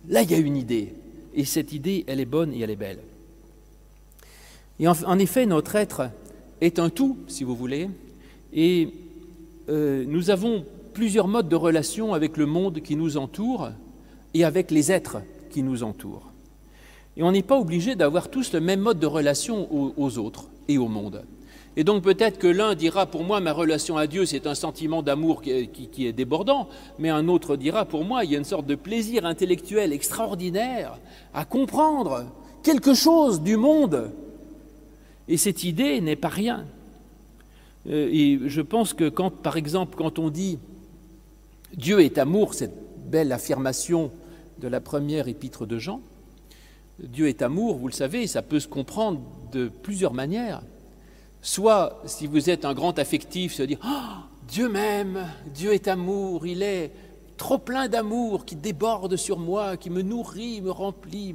là 0.09 0.23
il 0.23 0.31
y 0.31 0.33
a 0.33 0.37
une 0.37 0.57
idée, 0.57 0.93
et 1.33 1.45
cette 1.45 1.71
idée, 1.71 2.03
elle 2.07 2.19
est 2.19 2.25
bonne 2.25 2.53
et 2.53 2.59
elle 2.59 2.71
est 2.71 2.75
belle. 2.75 2.99
Et 4.79 4.87
en 4.87 5.19
effet, 5.19 5.45
notre 5.45 5.75
être 5.75 6.09
est 6.61 6.79
un 6.79 6.89
tout, 6.89 7.17
si 7.27 7.43
vous 7.43 7.55
voulez, 7.55 7.89
et 8.53 8.89
euh, 9.69 10.03
nous 10.07 10.29
avons 10.29 10.65
plusieurs 10.93 11.27
modes 11.27 11.49
de 11.49 11.55
relation 11.55 12.13
avec 12.13 12.37
le 12.37 12.45
monde 12.45 12.81
qui 12.81 12.95
nous 12.95 13.17
entoure 13.17 13.69
et 14.33 14.43
avec 14.43 14.71
les 14.71 14.91
êtres 14.91 15.17
qui 15.51 15.63
nous 15.63 15.83
entourent. 15.83 16.31
Et 17.17 17.23
on 17.23 17.31
n'est 17.31 17.43
pas 17.43 17.59
obligé 17.59 17.95
d'avoir 17.95 18.29
tous 18.29 18.53
le 18.53 18.61
même 18.61 18.79
mode 18.79 18.99
de 18.99 19.05
relation 19.05 19.67
aux, 19.71 20.17
autres 20.17 20.45
et 20.67 20.77
au 20.77 20.87
monde. 20.87 21.23
Et 21.79 21.85
donc 21.85 22.03
peut-être 22.03 22.39
que 22.39 22.47
l'un 22.47 22.75
dira, 22.75 23.05
pour 23.05 23.23
moi, 23.23 23.39
ma 23.39 23.53
relation 23.53 23.95
à 23.95 24.05
Dieu, 24.05 24.25
c'est 24.25 24.47
un 24.47 24.53
sentiment 24.53 25.01
d'amour 25.01 25.41
qui, 25.41 26.05
est 26.05 26.11
débordant, 26.11 26.67
mais 26.97 27.07
un 27.07 27.29
autre 27.29 27.55
dira, 27.55 27.85
pour 27.85 28.03
moi, 28.03 28.25
il 28.25 28.31
y 28.31 28.35
a 28.35 28.37
une 28.37 28.43
sorte 28.43 28.65
de 28.65 28.75
plaisir 28.75 29.25
intellectuel 29.25 29.93
extraordinaire 29.93 30.99
à 31.33 31.45
comprendre 31.45 32.25
quelque 32.63 32.93
chose 32.93 33.41
du 33.41 33.55
monde. 33.55 34.11
Et 35.29 35.37
cette 35.37 35.63
idée 35.63 36.01
n'est 36.01 36.17
pas 36.17 36.27
rien. 36.27 36.65
Euh, 37.87 38.09
et 38.11 38.39
je 38.47 38.59
pense 38.59 38.93
que 38.93 39.07
quand, 39.07 39.29
par 39.29 39.55
exemple, 39.55 39.95
quand 39.95 40.19
on 40.19 40.29
dit 40.29 40.59
Dieu 41.77 42.01
est 42.01 42.17
amour, 42.17 42.55
cette 42.55 42.75
belle 43.05 43.31
affirmation 43.31 44.11
de 44.57 44.67
la 44.67 44.81
première 44.81 45.29
épître 45.29 45.65
de 45.65 45.77
Jean, 45.77 46.01
Dieu 47.01 47.29
est 47.29 47.41
amour, 47.41 47.77
vous 47.77 47.87
le 47.87 47.93
savez, 47.93 48.27
ça 48.27 48.41
peut 48.41 48.59
se 48.59 48.67
comprendre 48.67 49.21
de 49.53 49.69
plusieurs 49.69 50.13
manières. 50.13 50.61
Soit, 51.41 52.01
si 52.05 52.27
vous 52.27 52.49
êtes 52.49 52.65
un 52.65 52.73
grand 52.73 52.99
affectif, 52.99 53.53
se 53.53 53.63
dire 53.63 53.79
oh, 53.85 54.23
Dieu 54.47 54.67
m'aime, 54.67 55.27
Dieu 55.53 55.73
est 55.73 55.87
amour, 55.87 56.45
il 56.45 56.63
est 56.63 56.91
trop 57.37 57.57
plein 57.57 57.87
d'amour 57.87 58.45
qui 58.45 58.55
déborde 58.55 59.15
sur 59.15 59.39
moi, 59.39 59.77
qui 59.77 59.89
me 59.89 60.01
nourrit, 60.01 60.61
me 60.61 60.71
remplit 60.71 61.33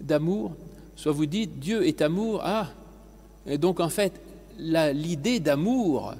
d'amour. 0.00 0.52
Soit 0.94 1.12
vous 1.12 1.26
dites 1.26 1.58
Dieu 1.58 1.86
est 1.86 2.02
amour, 2.02 2.40
ah, 2.44 2.68
et 3.46 3.58
donc 3.58 3.80
en 3.80 3.88
fait, 3.88 4.20
l'idée 4.58 5.40
d'amour, 5.40 6.14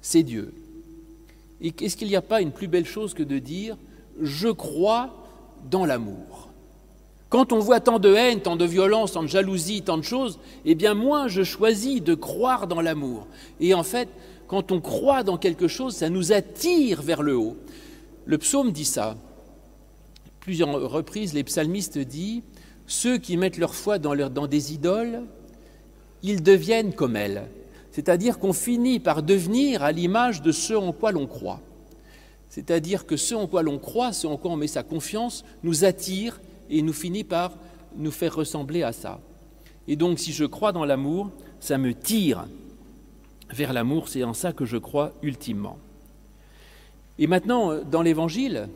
c'est 0.00 0.22
Dieu. 0.22 0.54
Et 1.60 1.72
est-ce 1.80 1.96
qu'il 1.96 2.08
n'y 2.08 2.16
a 2.16 2.22
pas 2.22 2.40
une 2.40 2.52
plus 2.52 2.68
belle 2.68 2.86
chose 2.86 3.14
que 3.14 3.22
de 3.22 3.38
dire 3.38 3.76
je 4.20 4.48
crois 4.48 5.10
dans 5.70 5.84
l'amour? 5.84 6.51
Quand 7.32 7.54
on 7.54 7.60
voit 7.60 7.80
tant 7.80 7.98
de 7.98 8.14
haine, 8.14 8.42
tant 8.42 8.56
de 8.56 8.66
violence, 8.66 9.12
tant 9.12 9.22
de 9.22 9.26
jalousie, 9.26 9.80
tant 9.80 9.96
de 9.96 10.02
choses, 10.02 10.38
eh 10.66 10.74
bien 10.74 10.92
moi 10.92 11.28
je 11.28 11.42
choisis 11.42 12.02
de 12.02 12.12
croire 12.12 12.66
dans 12.66 12.82
l'amour. 12.82 13.26
Et 13.58 13.72
en 13.72 13.82
fait, 13.82 14.10
quand 14.48 14.70
on 14.70 14.82
croit 14.82 15.22
dans 15.22 15.38
quelque 15.38 15.66
chose, 15.66 15.94
ça 15.94 16.10
nous 16.10 16.32
attire 16.32 17.00
vers 17.00 17.22
le 17.22 17.34
haut. 17.34 17.56
Le 18.26 18.36
psaume 18.36 18.70
dit 18.70 18.84
ça. 18.84 19.16
Plusieurs 20.40 20.68
reprises, 20.90 21.32
les 21.32 21.42
psalmistes 21.42 21.96
disent 21.96 22.42
ceux 22.86 23.16
qui 23.16 23.38
mettent 23.38 23.56
leur 23.56 23.74
foi 23.74 23.98
dans, 23.98 24.14
dans 24.28 24.46
des 24.46 24.74
idoles 24.74 25.22
ils 26.22 26.42
deviennent 26.42 26.92
comme 26.92 27.16
elles. 27.16 27.48
C'est-à-dire 27.92 28.40
qu'on 28.40 28.52
finit 28.52 29.00
par 29.00 29.22
devenir 29.22 29.82
à 29.82 29.90
l'image 29.90 30.42
de 30.42 30.52
ce 30.52 30.74
en 30.74 30.92
quoi 30.92 31.12
l'on 31.12 31.26
croit. 31.26 31.60
C'est-à-dire 32.50 33.06
que 33.06 33.16
ce 33.16 33.34
en 33.34 33.46
quoi 33.46 33.62
l'on 33.62 33.78
croit, 33.78 34.12
ce 34.12 34.26
en 34.26 34.36
quoi 34.36 34.50
on 34.50 34.56
met 34.56 34.66
sa 34.66 34.82
confiance, 34.82 35.46
nous 35.62 35.86
attire 35.86 36.38
et 36.72 36.82
nous 36.82 36.92
finit 36.92 37.22
par 37.22 37.52
nous 37.96 38.10
faire 38.10 38.34
ressembler 38.34 38.82
à 38.82 38.92
ça. 38.92 39.20
Et 39.86 39.94
donc 39.94 40.18
si 40.18 40.32
je 40.32 40.44
crois 40.44 40.72
dans 40.72 40.84
l'amour, 40.84 41.30
ça 41.60 41.78
me 41.78 41.94
tire 41.94 42.46
vers 43.50 43.72
l'amour, 43.72 44.08
c'est 44.08 44.24
en 44.24 44.34
ça 44.34 44.52
que 44.52 44.64
je 44.64 44.78
crois 44.78 45.12
ultimement. 45.22 45.78
Et 47.18 47.26
maintenant, 47.26 47.74
dans 47.84 48.02
l'Évangile, 48.02 48.68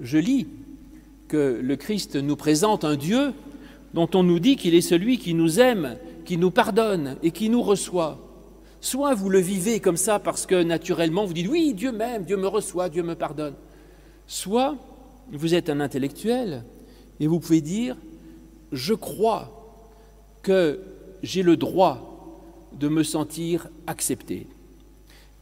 je 0.00 0.16
lis 0.16 0.46
que 1.28 1.60
le 1.60 1.76
Christ 1.76 2.14
nous 2.14 2.36
présente 2.36 2.84
un 2.84 2.94
Dieu 2.94 3.32
dont 3.92 4.08
on 4.14 4.22
nous 4.22 4.38
dit 4.38 4.56
qu'il 4.56 4.74
est 4.74 4.80
celui 4.80 5.18
qui 5.18 5.34
nous 5.34 5.58
aime, 5.58 5.96
qui 6.24 6.36
nous 6.36 6.52
pardonne 6.52 7.16
et 7.24 7.32
qui 7.32 7.50
nous 7.50 7.62
reçoit. 7.62 8.18
Soit 8.80 9.14
vous 9.14 9.28
le 9.28 9.40
vivez 9.40 9.80
comme 9.80 9.96
ça 9.96 10.20
parce 10.20 10.46
que 10.46 10.62
naturellement 10.62 11.24
vous 11.24 11.32
dites 11.32 11.48
oui, 11.48 11.74
Dieu 11.74 11.90
m'aime, 11.90 12.24
Dieu 12.24 12.36
me 12.36 12.46
reçoit, 12.46 12.88
Dieu 12.88 13.02
me 13.02 13.16
pardonne. 13.16 13.54
Soit 14.28 14.76
vous 15.32 15.54
êtes 15.54 15.68
un 15.68 15.80
intellectuel 15.80 16.62
et 17.20 17.26
vous 17.26 17.40
pouvez 17.40 17.60
dire 17.60 17.96
je 18.72 18.94
crois 18.94 19.52
que 20.42 20.80
j'ai 21.22 21.42
le 21.42 21.56
droit 21.56 22.34
de 22.78 22.88
me 22.88 23.02
sentir 23.02 23.68
accepté. 23.86 24.46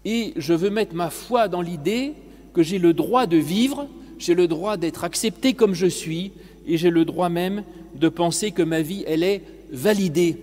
Et 0.04 0.32
je 0.36 0.54
veux 0.54 0.70
mettre 0.70 0.94
ma 0.94 1.10
foi 1.10 1.48
dans 1.48 1.62
l'idée 1.62 2.12
que 2.52 2.62
j'ai 2.62 2.78
le 2.78 2.92
droit 2.92 3.26
de 3.26 3.36
vivre, 3.36 3.88
j'ai 4.18 4.34
le 4.34 4.46
droit 4.46 4.76
d'être 4.76 5.04
accepté 5.04 5.54
comme 5.54 5.74
je 5.74 5.86
suis, 5.86 6.32
et 6.66 6.76
j'ai 6.76 6.90
le 6.90 7.04
droit 7.04 7.28
même 7.28 7.64
de 7.94 8.08
penser 8.08 8.52
que 8.52 8.62
ma 8.62 8.82
vie, 8.82 9.04
elle 9.06 9.22
est 9.22 9.42
validée, 9.70 10.38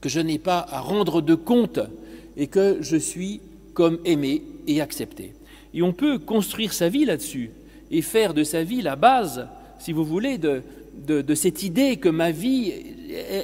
que 0.00 0.08
je 0.08 0.20
n'ai 0.20 0.38
pas 0.38 0.66
à 0.70 0.80
rendre 0.80 1.20
de 1.20 1.34
compte, 1.34 1.80
et 2.36 2.46
que 2.46 2.78
je 2.80 2.96
suis 2.96 3.40
comme 3.74 3.98
aimé 4.04 4.42
et 4.66 4.80
accepté. 4.80 5.34
Et 5.74 5.82
on 5.82 5.92
peut 5.92 6.18
construire 6.18 6.72
sa 6.72 6.88
vie 6.88 7.04
là-dessus, 7.04 7.50
et 7.90 8.02
faire 8.02 8.34
de 8.34 8.44
sa 8.44 8.62
vie 8.62 8.82
la 8.82 8.96
base, 8.96 9.46
si 9.78 9.92
vous 9.92 10.04
voulez, 10.04 10.38
de, 10.38 11.34
cette 11.34 11.62
idée 11.62 11.96
que 11.96 12.08
ma 12.08 12.30
vie, 12.30 12.72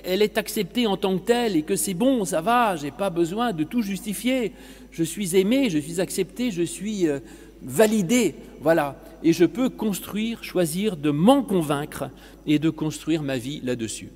elle 0.05 0.23
est 0.23 0.38
acceptée 0.38 0.87
en 0.87 0.97
tant 0.97 1.19
que 1.19 1.25
telle 1.25 1.57
et 1.57 1.62
que 1.62 1.76
c'est 1.76 1.95
bon, 1.95 2.25
ça 2.25 2.41
va, 2.41 2.76
j'ai 2.76 2.91
pas 2.91 3.11
besoin 3.11 3.53
de 3.53 3.64
tout 3.64 3.83
justifier. 3.83 4.53
Je 4.91 5.03
suis 5.03 5.37
aimé, 5.37 5.71
je 5.71 5.79
suis 5.79 6.00
accepté, 6.00 6.50
je 6.50 6.62
suis 6.62 7.09
euh, 7.09 7.19
validé, 7.62 8.35
voilà. 8.61 8.97
Et 9.23 9.33
je 9.33 9.45
peux 9.45 9.71
construire, 9.71 10.45
choisir 10.45 10.97
de 10.97 11.11
m'en 11.11 11.43
convaincre 11.43 12.11
et 12.47 12.59
de 12.59 12.71
construire 12.71 13.23
ma 13.23 13.38
vie 13.38 13.61
là-dessus. 13.64 14.11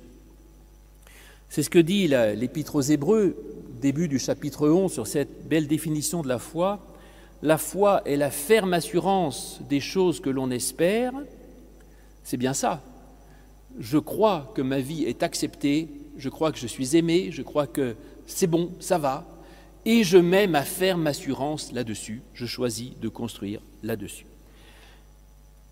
C'est 1.49 1.63
ce 1.63 1.69
que 1.69 1.79
dit 1.79 2.07
l'Épître 2.07 2.75
aux 2.75 2.81
Hébreux, 2.81 3.35
début 3.81 4.07
du 4.07 4.19
chapitre 4.19 4.69
11, 4.69 4.91
sur 4.91 5.07
cette 5.07 5.47
belle 5.47 5.67
définition 5.67 6.21
de 6.21 6.27
la 6.27 6.37
foi. 6.37 6.79
La 7.41 7.57
foi 7.57 8.03
est 8.05 8.17
la 8.17 8.29
ferme 8.29 8.73
assurance 8.73 9.59
des 9.67 9.79
choses 9.79 10.19
que 10.19 10.29
l'on 10.29 10.51
espère. 10.51 11.13
C'est 12.23 12.37
bien 12.37 12.53
ça 12.53 12.81
je 13.77 13.97
crois 13.97 14.51
que 14.55 14.61
ma 14.61 14.79
vie 14.79 15.03
est 15.03 15.23
acceptée, 15.23 15.89
je 16.17 16.29
crois 16.29 16.51
que 16.51 16.57
je 16.57 16.67
suis 16.67 16.95
aimé, 16.95 17.29
je 17.31 17.41
crois 17.41 17.67
que 17.67 17.95
c'est 18.25 18.47
bon, 18.47 18.71
ça 18.79 18.97
va, 18.97 19.25
et 19.85 20.03
je 20.03 20.17
mets 20.17 20.47
ma 20.47 20.63
ferme 20.63 21.07
assurance 21.07 21.71
là-dessus, 21.71 22.21
je 22.33 22.45
choisis 22.45 22.97
de 22.99 23.09
construire 23.09 23.61
là-dessus. 23.83 24.25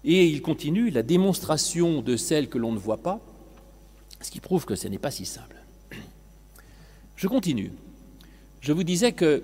Et 0.03 0.27
il 0.27 0.41
continue 0.41 0.89
la 0.89 1.03
démonstration 1.03 2.01
de 2.01 2.15
celle 2.15 2.49
que 2.49 2.57
l'on 2.57 2.71
ne 2.71 2.77
voit 2.77 2.97
pas, 2.97 3.19
ce 4.21 4.31
qui 4.31 4.39
prouve 4.39 4.65
que 4.65 4.75
ce 4.75 4.87
n'est 4.87 4.97
pas 4.97 5.11
si 5.11 5.25
simple. 5.25 5.57
Je 7.15 7.27
continue. 7.27 7.71
Je 8.61 8.71
vous 8.73 8.83
disais 8.83 9.11
que 9.11 9.43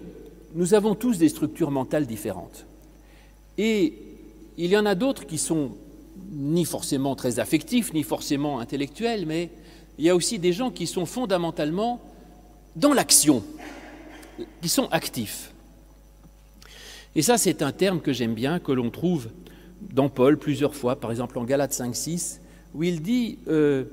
nous 0.53 0.73
avons 0.73 0.95
tous 0.95 1.17
des 1.17 1.29
structures 1.29 1.71
mentales 1.71 2.05
différentes. 2.05 2.65
Et 3.57 3.93
il 4.57 4.67
y 4.67 4.77
en 4.77 4.85
a 4.85 4.95
d'autres 4.95 5.25
qui 5.25 5.37
sont 5.37 5.71
ni 6.33 6.65
forcément 6.65 7.15
très 7.15 7.39
affectifs, 7.39 7.93
ni 7.93 8.03
forcément 8.03 8.59
intellectuels, 8.59 9.25
mais 9.25 9.49
il 9.97 10.05
y 10.05 10.09
a 10.09 10.15
aussi 10.15 10.39
des 10.39 10.53
gens 10.53 10.71
qui 10.71 10.87
sont 10.87 11.05
fondamentalement 11.05 12.01
dans 12.75 12.93
l'action, 12.93 13.43
qui 14.61 14.69
sont 14.69 14.87
actifs. 14.91 15.51
Et 17.15 17.21
ça, 17.21 17.37
c'est 17.37 17.61
un 17.61 17.71
terme 17.71 18.01
que 18.01 18.11
j'aime 18.11 18.33
bien, 18.33 18.59
que 18.59 18.71
l'on 18.71 18.89
trouve 18.89 19.29
dans 19.81 20.09
Paul 20.09 20.37
plusieurs 20.37 20.75
fois, 20.75 20.95
par 20.95 21.11
exemple 21.11 21.37
en 21.37 21.43
Galates 21.43 21.73
5, 21.73 21.95
6, 21.95 22.41
où 22.73 22.83
il 22.83 23.01
dit, 23.01 23.37
euh, 23.47 23.83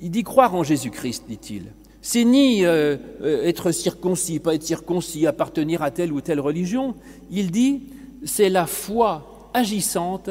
il 0.00 0.10
dit 0.10 0.22
croire 0.22 0.54
en 0.54 0.62
Jésus-Christ, 0.62 1.24
dit-il. 1.28 1.64
C'est 2.00 2.24
ni 2.24 2.64
euh, 2.64 2.96
euh, 3.22 3.44
être 3.44 3.72
circoncis, 3.72 4.38
pas 4.38 4.54
être 4.54 4.62
circoncis, 4.62 5.26
appartenir 5.26 5.82
à 5.82 5.90
telle 5.90 6.12
ou 6.12 6.20
telle 6.20 6.40
religion. 6.40 6.94
Il 7.30 7.50
dit, 7.50 7.82
c'est 8.24 8.50
la 8.50 8.66
foi 8.66 9.50
agissante 9.54 10.30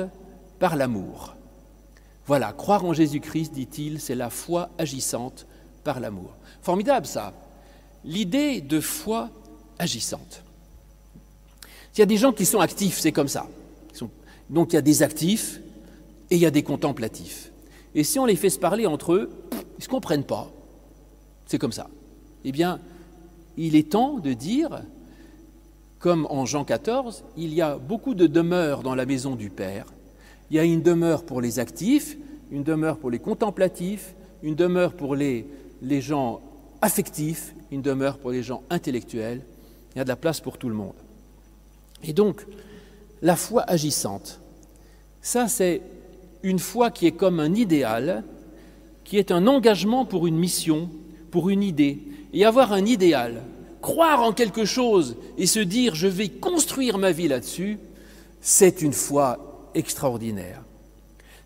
par 0.64 0.78
l'amour. 0.78 1.36
Voilà, 2.26 2.54
croire 2.54 2.86
en 2.86 2.94
Jésus-Christ, 2.94 3.52
dit-il, 3.52 4.00
c'est 4.00 4.16
la 4.16 4.30
foi 4.30 4.70
agissante 4.78 5.46
par 5.84 6.00
l'amour. 6.00 6.38
Formidable 6.62 7.06
ça, 7.06 7.34
l'idée 8.06 8.62
de 8.62 8.80
foi 8.80 9.30
agissante. 9.78 10.42
Il 11.94 12.00
y 12.00 12.02
a 12.02 12.06
des 12.06 12.16
gens 12.16 12.32
qui 12.32 12.46
sont 12.46 12.62
actifs, 12.62 12.98
c'est 12.98 13.12
comme 13.12 13.28
ça. 13.28 13.46
Donc 14.50 14.72
il 14.72 14.76
y 14.76 14.80
a 14.80 14.82
des 14.82 15.04
actifs 15.04 15.60
et 16.30 16.36
il 16.36 16.42
y 16.42 16.46
a 16.46 16.52
des 16.52 16.64
contemplatifs. 16.64 17.52
Et 17.94 18.06
si 18.06 18.18
on 18.18 18.26
les 18.26 18.38
fait 18.38 18.50
se 18.50 18.58
parler 18.58 18.86
entre 18.86 19.16
eux, 19.16 19.32
ils 19.52 19.80
ne 19.80 19.84
se 19.84 19.90
comprennent 19.90 20.24
pas. 20.24 20.50
C'est 21.46 21.60
comme 21.60 21.74
ça. 21.74 21.90
Eh 22.46 22.54
bien, 22.54 22.80
il 23.58 23.76
est 23.76 23.92
temps 23.92 24.18
de 24.18 24.32
dire, 24.32 24.84
comme 26.00 26.26
en 26.30 26.46
Jean 26.46 26.64
14, 26.64 27.26
il 27.36 27.54
y 27.54 27.62
a 27.62 27.78
beaucoup 27.78 28.14
de 28.14 28.28
demeures 28.28 28.82
dans 28.82 28.96
la 28.96 29.06
maison 29.06 29.36
du 29.36 29.50
Père 29.50 29.88
il 30.50 30.58
y 30.58 30.60
a 30.60 30.64
une 30.64 30.82
demeure 30.82 31.24
pour 31.24 31.42
les 31.42 31.60
actifs, 31.60 32.18
une 32.52 32.64
demeure 32.64 32.98
pour 32.98 33.10
les 33.10 33.20
contemplatifs, 33.20 34.14
une 34.44 34.56
demeure 34.56 34.94
pour 34.94 35.16
les, 35.16 35.48
les 35.82 36.02
gens 36.02 36.42
affectifs, 36.82 37.54
une 37.72 37.82
demeure 37.82 38.18
pour 38.18 38.32
les 38.32 38.44
gens 38.44 38.62
intellectuels. 38.70 39.42
Il 39.94 39.98
y 39.98 40.02
a 40.02 40.04
de 40.04 40.10
la 40.10 40.16
place 40.16 40.40
pour 40.40 40.58
tout 40.58 40.70
le 40.70 40.76
monde. 40.76 40.94
Et 42.04 42.14
donc, 42.14 42.46
la 43.22 43.36
foi 43.36 43.64
agissante, 43.68 44.40
ça 45.22 45.48
c'est 45.48 45.82
une 46.44 46.60
foi 46.60 46.92
qui 46.92 47.08
est 47.08 47.12
comme 47.12 47.40
un 47.40 47.56
idéal, 47.56 48.24
qui 49.04 49.18
est 49.18 49.32
un 49.32 49.48
engagement 49.48 50.06
pour 50.06 50.28
une 50.28 50.38
mission, 50.38 50.90
pour 51.32 51.50
une 51.50 51.64
idée. 51.64 52.00
Et 52.34 52.46
avoir 52.46 52.74
un 52.74 52.86
idéal, 52.86 53.42
croire 53.82 54.24
en 54.24 54.34
quelque 54.34 54.66
chose 54.66 55.16
et 55.38 55.46
se 55.46 55.60
dire 55.60 55.96
je 55.96 56.08
vais 56.08 56.30
construire 56.30 56.98
ma 56.98 57.12
vie 57.12 57.28
là-dessus, 57.28 57.80
c'est 58.42 58.82
une 58.82 58.94
foi 58.94 59.53
extraordinaire. 59.76 60.64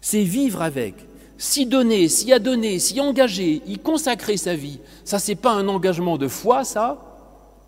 C'est 0.02 0.24
vivre 0.24 0.62
avec, 0.62 0.96
s'y 1.38 1.66
donner, 1.66 2.08
s'y 2.08 2.32
adonner, 2.34 2.80
s'y 2.80 3.00
engager, 3.00 3.62
y 3.66 3.78
consacrer 3.78 4.38
sa 4.38 4.56
vie. 4.56 4.80
Ça, 5.04 5.20
c'est 5.20 5.36
pas 5.36 5.52
un 5.52 5.68
engagement 5.68 6.18
de 6.18 6.28
foi, 6.28 6.64
ça. 6.64 7.02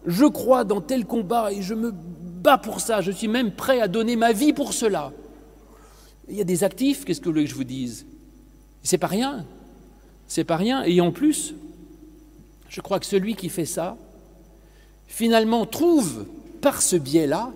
Je 0.06 0.26
crois 0.26 0.64
dans 0.64 0.82
tel 0.82 1.06
combat 1.06 1.52
et 1.52 1.62
je 1.62 1.74
me 1.74 1.92
bats 1.94 2.58
pour 2.58 2.80
ça. 2.80 3.02
Je 3.02 3.12
suis 3.12 3.28
même 3.28 3.52
prêt 3.52 3.82
à 3.82 3.88
donner 3.88 4.16
ma 4.16 4.32
vie 4.32 4.54
pour 4.54 4.74
cela. 4.74 5.12
Il 6.30 6.36
y 6.36 6.42
a 6.42 6.46
des 6.46 6.64
actifs, 6.64 7.06
qu'est-ce 7.06 7.20
que 7.20 7.26
vous 7.26 7.32
voulez 7.32 7.46
que 7.46 7.50
je 7.50 7.56
vous 7.56 7.64
dise? 7.64 8.06
C'est 8.84 8.98
pas 8.98 9.08
rien. 9.08 9.46
C'est 10.28 10.44
pas 10.44 10.58
rien. 10.58 10.84
Et 10.84 11.02
en 11.02 11.12
plus, 11.12 11.56
je 12.70 12.82
crois 12.82 13.00
que 13.00 13.06
celui 13.06 13.36
qui 13.36 13.50
fait 13.50 13.66
ça, 13.66 13.98
finalement, 15.08 15.66
trouve 15.66 16.26
par 16.62 16.82
ce 16.82 16.96
biais-là 16.96 17.52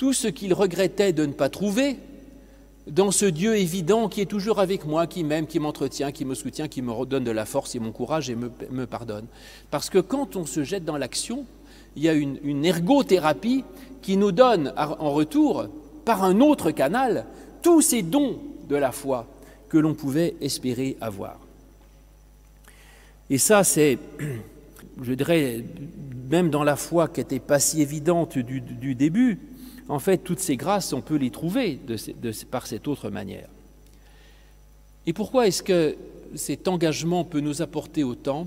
tout 0.00 0.14
ce 0.14 0.28
qu'il 0.28 0.54
regrettait 0.54 1.12
de 1.12 1.26
ne 1.26 1.32
pas 1.34 1.50
trouver 1.50 1.98
dans 2.86 3.10
ce 3.10 3.26
Dieu 3.26 3.56
évident 3.56 4.08
qui 4.08 4.22
est 4.22 4.26
toujours 4.26 4.58
avec 4.58 4.86
moi, 4.86 5.06
qui 5.06 5.24
m'aime, 5.24 5.46
qui 5.46 5.58
m'entretient, 5.58 6.10
qui 6.10 6.24
me 6.24 6.34
soutient, 6.34 6.68
qui 6.68 6.80
me 6.80 6.90
redonne 6.90 7.22
de 7.22 7.30
la 7.30 7.44
force 7.44 7.74
et 7.74 7.80
mon 7.80 7.92
courage 7.92 8.30
et 8.30 8.34
me, 8.34 8.86
pardonne. 8.86 9.26
Parce 9.70 9.90
que 9.90 9.98
quand 9.98 10.36
on 10.36 10.46
se 10.46 10.64
jette 10.64 10.86
dans 10.86 10.96
l'action, 10.96 11.44
il 11.96 12.02
y 12.02 12.08
a 12.08 12.14
une, 12.14 12.64
ergothérapie 12.64 13.62
qui 14.00 14.16
nous 14.16 14.32
donne 14.32 14.72
en 14.78 15.10
retour, 15.10 15.66
par 16.06 16.24
un 16.24 16.40
autre 16.40 16.70
canal, 16.70 17.26
tous 17.60 17.82
ces 17.82 18.00
dons 18.00 18.38
de 18.70 18.76
la 18.76 18.92
foi 18.92 19.26
que 19.68 19.76
l'on 19.76 19.92
pouvait 19.92 20.34
espérer 20.40 20.96
avoir. 21.02 21.38
Et 23.28 23.36
ça, 23.36 23.64
c'est, 23.64 23.98
je 25.02 25.12
dirais, 25.12 25.62
même 26.30 26.48
dans 26.48 26.64
la 26.64 26.76
foi 26.76 27.06
qui 27.06 27.20
n'était 27.20 27.38
pas 27.38 27.58
si 27.58 27.82
évidente 27.82 28.38
du 28.38 28.94
début, 28.94 29.38
en 29.88 29.98
fait, 29.98 30.18
toutes 30.18 30.40
ces 30.40 30.56
grâces, 30.56 30.92
on 30.92 31.00
peut 31.00 31.16
les 31.16 31.30
trouver 31.30 31.78
par 32.50 32.66
cette 32.66 32.86
autre 32.88 33.10
manière. 33.10 33.48
Et 35.06 35.12
pourquoi 35.12 35.46
est-ce 35.46 35.62
que 35.62 35.96
cet 36.34 36.68
engagement 36.68 37.24
peut 37.24 37.40
nous 37.40 37.62
apporter 37.62 38.04
autant? 38.04 38.46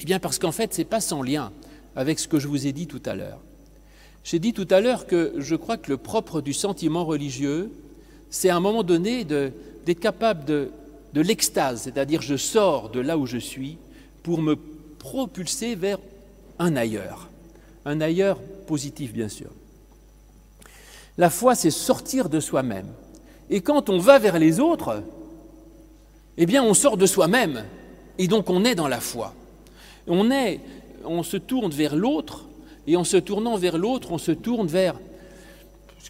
Eh 0.00 0.04
bien, 0.04 0.18
parce 0.18 0.38
qu'en 0.38 0.52
fait, 0.52 0.74
ce 0.74 0.78
n'est 0.78 0.86
pas 0.86 1.00
sans 1.00 1.22
lien 1.22 1.52
avec 1.96 2.18
ce 2.18 2.26
que 2.26 2.38
je 2.38 2.48
vous 2.48 2.66
ai 2.66 2.72
dit 2.72 2.86
tout 2.86 3.02
à 3.04 3.14
l'heure. 3.14 3.38
J'ai 4.24 4.38
dit 4.38 4.52
tout 4.52 4.66
à 4.70 4.80
l'heure 4.80 5.06
que 5.06 5.34
je 5.38 5.54
crois 5.54 5.76
que 5.76 5.90
le 5.90 5.98
propre 5.98 6.40
du 6.40 6.54
sentiment 6.54 7.04
religieux, 7.04 7.70
c'est 8.30 8.48
à 8.48 8.56
un 8.56 8.60
moment 8.60 8.82
donné 8.82 9.24
d'être 9.24 10.00
capable 10.00 10.44
de, 10.44 10.70
l'extase, 11.14 11.82
c'est-à-dire 11.82 12.22
je 12.22 12.36
sors 12.36 12.90
de 12.90 13.00
là 13.00 13.16
où 13.16 13.26
je 13.26 13.38
suis 13.38 13.78
pour 14.22 14.42
me 14.42 14.56
propulser 14.98 15.76
vers 15.76 15.98
un 16.58 16.74
ailleurs, 16.74 17.28
un 17.84 18.00
ailleurs 18.00 18.40
positif 18.66 19.12
bien 19.12 19.28
sûr. 19.28 19.50
La 21.16 21.30
foi, 21.30 21.54
c'est 21.54 21.70
sortir 21.70 22.28
de 22.28 22.40
soi-même. 22.40 22.88
Et 23.50 23.60
quand 23.60 23.88
on 23.88 23.98
va 23.98 24.18
vers 24.18 24.38
les 24.38 24.60
autres, 24.60 25.02
eh 26.36 26.46
bien, 26.46 26.62
on 26.62 26.74
sort 26.74 26.96
de 26.96 27.06
soi-même. 27.06 27.64
Et 28.18 28.26
donc, 28.26 28.50
on 28.50 28.64
est 28.64 28.74
dans 28.74 28.88
la 28.88 29.00
foi. 29.00 29.34
On, 30.06 30.30
est, 30.30 30.60
on 31.04 31.22
se 31.22 31.36
tourne 31.36 31.70
vers 31.70 31.94
l'autre, 31.94 32.44
et 32.86 32.96
en 32.96 33.04
se 33.04 33.16
tournant 33.16 33.56
vers 33.56 33.78
l'autre, 33.78 34.12
on 34.12 34.18
se 34.18 34.32
tourne 34.32 34.66
vers 34.66 34.96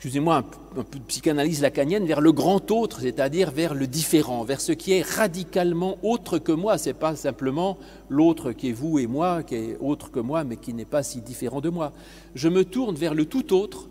excusez-moi, 0.04 0.44
un, 0.76 0.82
peu 0.82 0.98
de 0.98 1.04
psychanalyse 1.04 1.62
lacanienne, 1.62 2.04
vers 2.04 2.20
le 2.20 2.30
grand 2.30 2.70
autre, 2.70 3.00
c'est-à-dire 3.00 3.50
vers 3.50 3.72
le 3.72 3.86
différent, 3.86 4.44
vers 4.44 4.60
ce 4.60 4.72
qui 4.72 4.92
est 4.92 5.00
radicalement 5.00 5.96
autre 6.02 6.36
que 6.36 6.52
moi. 6.52 6.76
Ce 6.76 6.90
n'est 6.90 6.94
pas 6.94 7.16
simplement 7.16 7.78
l'autre 8.10 8.52
qui 8.52 8.68
est 8.68 8.72
vous 8.72 8.98
et 8.98 9.06
moi, 9.06 9.42
qui 9.42 9.54
est 9.54 9.78
autre 9.80 10.10
que 10.10 10.20
moi, 10.20 10.44
mais 10.44 10.56
qui 10.56 10.74
n'est 10.74 10.84
pas 10.84 11.02
si 11.02 11.22
différent 11.22 11.62
de 11.62 11.70
moi. 11.70 11.92
Je 12.34 12.50
me 12.50 12.66
tourne 12.66 12.96
vers 12.96 13.14
le 13.14 13.24
tout 13.24 13.54
autre, 13.54 13.88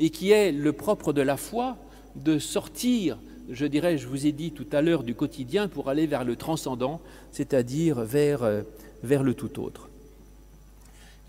et 0.00 0.10
qui 0.10 0.32
est 0.32 0.50
le 0.50 0.72
propre 0.72 1.12
de 1.12 1.22
la 1.22 1.36
foi, 1.36 1.76
de 2.16 2.40
sortir, 2.40 3.18
je 3.50 3.66
dirais, 3.66 3.98
je 3.98 4.08
vous 4.08 4.26
ai 4.26 4.32
dit 4.32 4.50
tout 4.50 4.66
à 4.72 4.82
l'heure, 4.82 5.04
du 5.04 5.14
quotidien 5.14 5.68
pour 5.68 5.88
aller 5.88 6.06
vers 6.06 6.24
le 6.24 6.34
transcendant, 6.34 7.00
c'est-à-dire 7.30 8.00
vers, 8.00 8.42
euh, 8.42 8.62
vers 9.04 9.22
le 9.22 9.34
tout 9.34 9.60
autre. 9.60 9.88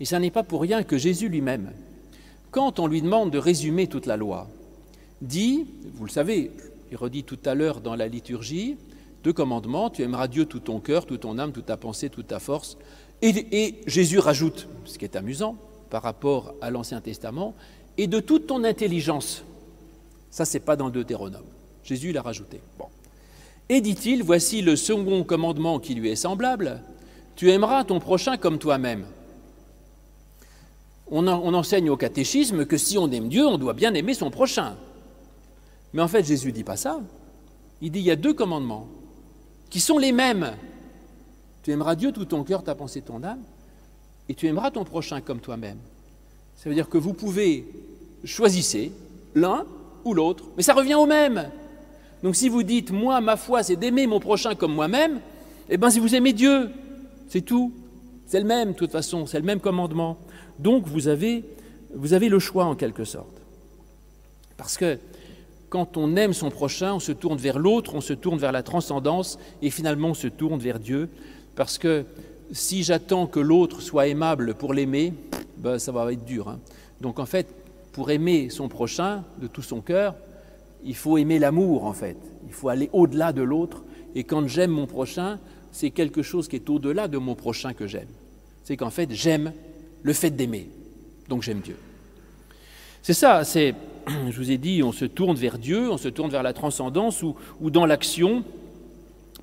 Et 0.00 0.04
ce 0.04 0.16
n'est 0.16 0.30
pas 0.30 0.42
pour 0.42 0.62
rien 0.62 0.82
que 0.82 0.98
Jésus 0.98 1.28
lui-même, 1.28 1.70
quand 2.50 2.80
on 2.80 2.86
lui 2.86 3.02
demande 3.02 3.30
de 3.30 3.38
résumer 3.38 3.86
toute 3.86 4.06
la 4.06 4.16
loi, 4.16 4.48
dit, 5.20 5.66
vous 5.94 6.04
le 6.04 6.10
savez, 6.10 6.50
il 6.90 6.96
redit 6.96 7.24
tout 7.24 7.38
à 7.44 7.54
l'heure 7.54 7.80
dans 7.80 7.94
la 7.94 8.08
liturgie, 8.08 8.76
deux 9.22 9.32
commandements, 9.32 9.90
tu 9.90 10.02
aimeras 10.02 10.28
Dieu 10.28 10.46
tout 10.46 10.60
ton 10.60 10.80
cœur, 10.80 11.06
toute 11.06 11.20
ton 11.20 11.38
âme, 11.38 11.52
toute 11.52 11.66
ta 11.66 11.76
pensée, 11.76 12.10
toute 12.10 12.26
ta 12.26 12.40
force. 12.40 12.76
Et, 13.22 13.76
Jésus 13.86 14.18
rajoute, 14.18 14.68
ce 14.84 14.98
qui 14.98 15.04
est 15.04 15.14
amusant 15.14 15.56
par 15.90 16.02
rapport 16.02 16.54
à 16.60 16.70
l'Ancien 16.70 17.00
Testament, 17.00 17.54
et 17.98 18.06
de 18.06 18.20
toute 18.20 18.46
ton 18.46 18.64
intelligence. 18.64 19.44
Ça, 20.30 20.44
c'est 20.44 20.60
pas 20.60 20.76
dans 20.76 20.86
le 20.86 20.92
Deutéronome. 20.92 21.44
Jésus 21.84 22.12
l'a 22.12 22.22
rajouté. 22.22 22.60
Et 23.68 23.80
dit-il, 23.80 24.22
voici 24.22 24.62
le 24.62 24.76
second 24.76 25.24
commandement 25.24 25.78
qui 25.78 25.94
lui 25.94 26.10
est 26.10 26.16
semblable, 26.16 26.80
tu 27.36 27.50
aimeras 27.50 27.84
ton 27.84 28.00
prochain 28.00 28.36
comme 28.36 28.58
toi-même 28.58 29.04
on, 31.12 31.54
enseigne 31.54 31.90
au 31.90 31.96
catéchisme 31.96 32.64
que 32.64 32.78
si 32.78 32.96
on 32.96 33.10
aime 33.10 33.28
Dieu, 33.28 33.46
on 33.46 33.58
doit 33.58 33.74
bien 33.74 33.92
aimer 33.92 34.14
son 34.14 34.30
prochain. 34.30 34.76
Mais 35.92 36.00
en 36.00 36.08
fait, 36.08 36.24
Jésus 36.24 36.52
dit 36.52 36.64
pas 36.64 36.76
ça. 36.76 37.00
Il 37.82 37.92
dit 37.92 37.98
il 37.98 38.06
y 38.06 38.10
a 38.10 38.16
deux 38.16 38.32
commandements 38.32 38.88
qui 39.68 39.78
sont 39.78 39.98
les 39.98 40.12
mêmes. 40.12 40.52
Tu 41.62 41.70
aimeras 41.70 41.96
Dieu 41.96 42.12
tout 42.12 42.24
ton 42.24 42.44
cœur, 42.44 42.64
ta 42.64 42.74
pensée, 42.74 43.02
ton 43.02 43.22
âme, 43.22 43.42
et 44.28 44.34
tu 44.34 44.46
aimeras 44.46 44.70
ton 44.70 44.84
prochain 44.84 45.20
comme 45.20 45.40
toi-même. 45.40 45.78
Ça 46.56 46.68
veut 46.68 46.74
dire 46.74 46.88
que 46.88 46.98
vous 46.98 47.12
pouvez 47.12 47.66
choisir 48.24 48.90
l'un 49.34 49.64
ou 50.04 50.14
l'autre, 50.14 50.44
mais 50.56 50.62
ça 50.62 50.74
revient 50.74 50.94
au 50.94 51.06
même. 51.06 51.50
Donc 52.22 52.36
si 52.36 52.48
vous 52.48 52.62
dites 52.62 52.90
moi 52.92 53.20
ma 53.20 53.36
foi 53.36 53.62
c'est 53.62 53.76
d'aimer 53.76 54.06
mon 54.06 54.20
prochain 54.20 54.54
comme 54.54 54.74
moi-même, 54.74 55.20
eh 55.68 55.76
bien 55.76 55.90
si 55.90 55.98
vous 55.98 56.14
aimez 56.14 56.32
Dieu, 56.32 56.70
c'est 57.28 57.40
tout. 57.40 57.72
C'est 58.26 58.40
le 58.40 58.46
même 58.46 58.72
de 58.72 58.76
toute 58.76 58.92
façon, 58.92 59.26
c'est 59.26 59.38
le 59.38 59.44
même 59.44 59.60
commandement. 59.60 60.18
Donc 60.58 60.86
vous 60.86 61.08
avez, 61.08 61.44
vous 61.94 62.12
avez 62.12 62.28
le 62.28 62.38
choix 62.38 62.64
en 62.64 62.74
quelque 62.74 63.04
sorte. 63.04 63.42
Parce 64.56 64.76
que 64.76 64.98
quand 65.68 65.96
on 65.96 66.16
aime 66.16 66.32
son 66.32 66.50
prochain, 66.50 66.94
on 66.94 67.00
se 67.00 67.12
tourne 67.12 67.38
vers 67.38 67.58
l'autre, 67.58 67.94
on 67.94 68.00
se 68.00 68.12
tourne 68.12 68.38
vers 68.38 68.52
la 68.52 68.62
transcendance 68.62 69.38
et 69.62 69.70
finalement 69.70 70.08
on 70.10 70.14
se 70.14 70.28
tourne 70.28 70.60
vers 70.60 70.78
Dieu. 70.78 71.08
Parce 71.56 71.78
que 71.78 72.04
si 72.52 72.82
j'attends 72.82 73.26
que 73.26 73.40
l'autre 73.40 73.80
soit 73.80 74.06
aimable 74.06 74.54
pour 74.54 74.74
l'aimer, 74.74 75.14
ben, 75.56 75.78
ça 75.78 75.90
va 75.90 76.12
être 76.12 76.24
dur. 76.24 76.48
Hein. 76.48 76.60
Donc 77.00 77.18
en 77.18 77.26
fait, 77.26 77.46
pour 77.92 78.10
aimer 78.10 78.50
son 78.50 78.68
prochain 78.68 79.24
de 79.40 79.46
tout 79.46 79.62
son 79.62 79.80
cœur, 79.80 80.14
il 80.84 80.94
faut 80.94 81.18
aimer 81.18 81.38
l'amour 81.38 81.84
en 81.84 81.92
fait. 81.92 82.16
Il 82.46 82.52
faut 82.52 82.68
aller 82.68 82.90
au-delà 82.92 83.32
de 83.32 83.42
l'autre. 83.42 83.82
Et 84.14 84.24
quand 84.24 84.46
j'aime 84.46 84.70
mon 84.70 84.86
prochain, 84.86 85.38
c'est 85.72 85.90
quelque 85.90 86.22
chose 86.22 86.48
qui 86.48 86.56
est 86.56 86.68
au-delà 86.68 87.08
de 87.08 87.18
mon 87.18 87.34
prochain 87.34 87.72
que 87.72 87.86
j'aime. 87.86 88.08
C'est 88.64 88.76
qu'en 88.76 88.90
fait, 88.90 89.10
j'aime 89.12 89.52
le 90.02 90.12
fait 90.12 90.30
d'aimer. 90.30 90.68
Donc 91.28 91.42
j'aime 91.42 91.60
Dieu. 91.60 91.76
C'est 93.02 93.14
ça, 93.14 93.44
c'est, 93.44 93.74
je 94.30 94.36
vous 94.36 94.50
ai 94.50 94.58
dit, 94.58 94.82
on 94.82 94.92
se 94.92 95.06
tourne 95.06 95.36
vers 95.36 95.58
Dieu, 95.58 95.90
on 95.90 95.96
se 95.96 96.08
tourne 96.08 96.30
vers 96.30 96.42
la 96.42 96.52
transcendance 96.52 97.22
ou, 97.22 97.34
ou 97.60 97.70
dans 97.70 97.86
l'action, 97.86 98.44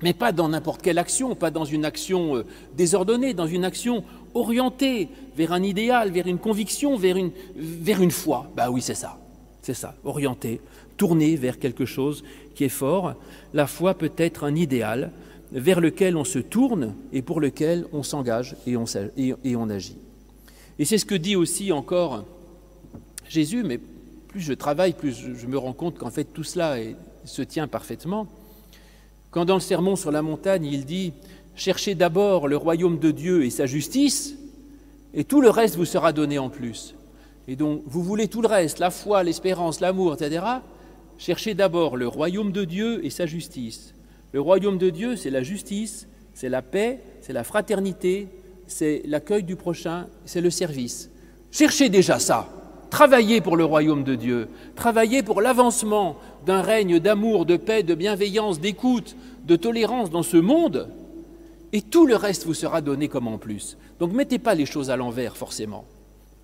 mais 0.02 0.12
pas 0.12 0.32
dans 0.32 0.48
n'importe 0.48 0.82
quelle 0.82 0.98
action, 0.98 1.34
pas 1.34 1.50
dans 1.50 1.64
une 1.64 1.84
action 1.84 2.36
euh, 2.36 2.46
désordonnée, 2.76 3.34
dans 3.34 3.46
une 3.46 3.64
action 3.64 4.04
orientée 4.34 5.08
vers 5.36 5.52
un 5.52 5.62
idéal, 5.62 6.10
vers 6.10 6.26
une 6.26 6.38
conviction, 6.38 6.96
vers 6.96 7.16
une, 7.16 7.30
vers 7.56 8.00
une 8.00 8.10
foi. 8.10 8.50
Bah 8.56 8.70
oui, 8.70 8.82
c'est 8.82 8.94
ça, 8.94 9.18
c'est 9.62 9.74
ça, 9.74 9.94
orienté, 10.04 10.60
tourné 10.96 11.36
vers 11.36 11.58
quelque 11.58 11.84
chose 11.84 12.24
qui 12.54 12.64
est 12.64 12.68
fort. 12.68 13.14
La 13.52 13.66
foi 13.66 13.94
peut 13.94 14.12
être 14.16 14.44
un 14.44 14.54
idéal 14.54 15.10
vers 15.52 15.80
lequel 15.80 16.16
on 16.16 16.24
se 16.24 16.38
tourne 16.38 16.94
et 17.12 17.22
pour 17.22 17.40
lequel 17.40 17.86
on 17.92 18.02
s'engage 18.02 18.56
et 18.66 18.76
on, 18.76 18.84
et 19.16 19.56
on 19.56 19.68
agit. 19.68 19.96
Et 20.78 20.84
c'est 20.84 20.98
ce 20.98 21.04
que 21.04 21.14
dit 21.14 21.36
aussi 21.36 21.72
encore 21.72 22.24
Jésus, 23.28 23.62
mais 23.64 23.78
plus 24.28 24.40
je 24.40 24.52
travaille, 24.52 24.92
plus 24.92 25.12
je 25.36 25.46
me 25.46 25.58
rends 25.58 25.72
compte 25.72 25.98
qu'en 25.98 26.10
fait 26.10 26.24
tout 26.24 26.44
cela 26.44 26.76
se 27.24 27.42
tient 27.42 27.68
parfaitement. 27.68 28.28
Quand 29.30 29.44
dans 29.44 29.54
le 29.54 29.60
sermon 29.60 29.96
sur 29.96 30.10
la 30.10 30.22
montagne, 30.22 30.64
il 30.64 30.84
dit 30.84 31.12
Cherchez 31.54 31.94
d'abord 31.94 32.48
le 32.48 32.56
royaume 32.56 32.98
de 32.98 33.10
Dieu 33.10 33.44
et 33.44 33.50
sa 33.50 33.66
justice, 33.66 34.34
et 35.14 35.24
tout 35.24 35.40
le 35.40 35.50
reste 35.50 35.76
vous 35.76 35.84
sera 35.84 36.12
donné 36.12 36.38
en 36.38 36.48
plus. 36.48 36.94
Et 37.48 37.56
donc, 37.56 37.82
vous 37.86 38.02
voulez 38.02 38.28
tout 38.28 38.42
le 38.42 38.48
reste, 38.48 38.78
la 38.78 38.90
foi, 38.90 39.22
l'espérance, 39.22 39.80
l'amour, 39.80 40.14
etc. 40.14 40.44
Cherchez 41.18 41.54
d'abord 41.54 41.96
le 41.96 42.06
royaume 42.06 42.52
de 42.52 42.64
Dieu 42.64 43.04
et 43.04 43.10
sa 43.10 43.26
justice. 43.26 43.94
Le 44.32 44.40
royaume 44.40 44.78
de 44.78 44.90
Dieu, 44.90 45.16
c'est 45.16 45.30
la 45.30 45.42
justice, 45.42 46.06
c'est 46.34 46.48
la 46.48 46.62
paix, 46.62 47.00
c'est 47.20 47.32
la 47.32 47.44
fraternité, 47.44 48.28
c'est 48.66 49.02
l'accueil 49.04 49.42
du 49.42 49.56
prochain, 49.56 50.06
c'est 50.24 50.40
le 50.40 50.50
service. 50.50 51.10
Cherchez 51.50 51.88
déjà 51.88 52.18
ça. 52.18 52.48
Travaillez 52.90 53.40
pour 53.40 53.56
le 53.56 53.64
royaume 53.64 54.04
de 54.04 54.14
Dieu. 54.14 54.48
Travaillez 54.74 55.22
pour 55.22 55.40
l'avancement 55.40 56.16
d'un 56.44 56.60
règne 56.60 56.98
d'amour, 56.98 57.46
de 57.46 57.56
paix, 57.56 57.82
de 57.82 57.94
bienveillance, 57.94 58.60
d'écoute, 58.60 59.16
de 59.44 59.56
tolérance 59.56 60.10
dans 60.10 60.22
ce 60.22 60.36
monde. 60.36 60.88
Et 61.72 61.82
tout 61.82 62.06
le 62.06 62.16
reste 62.16 62.46
vous 62.46 62.54
sera 62.54 62.80
donné 62.80 63.08
comme 63.08 63.28
en 63.28 63.38
plus. 63.38 63.76
Donc 64.00 64.12
mettez 64.12 64.38
pas 64.38 64.54
les 64.54 64.66
choses 64.66 64.90
à 64.90 64.96
l'envers 64.96 65.36
forcément. 65.36 65.84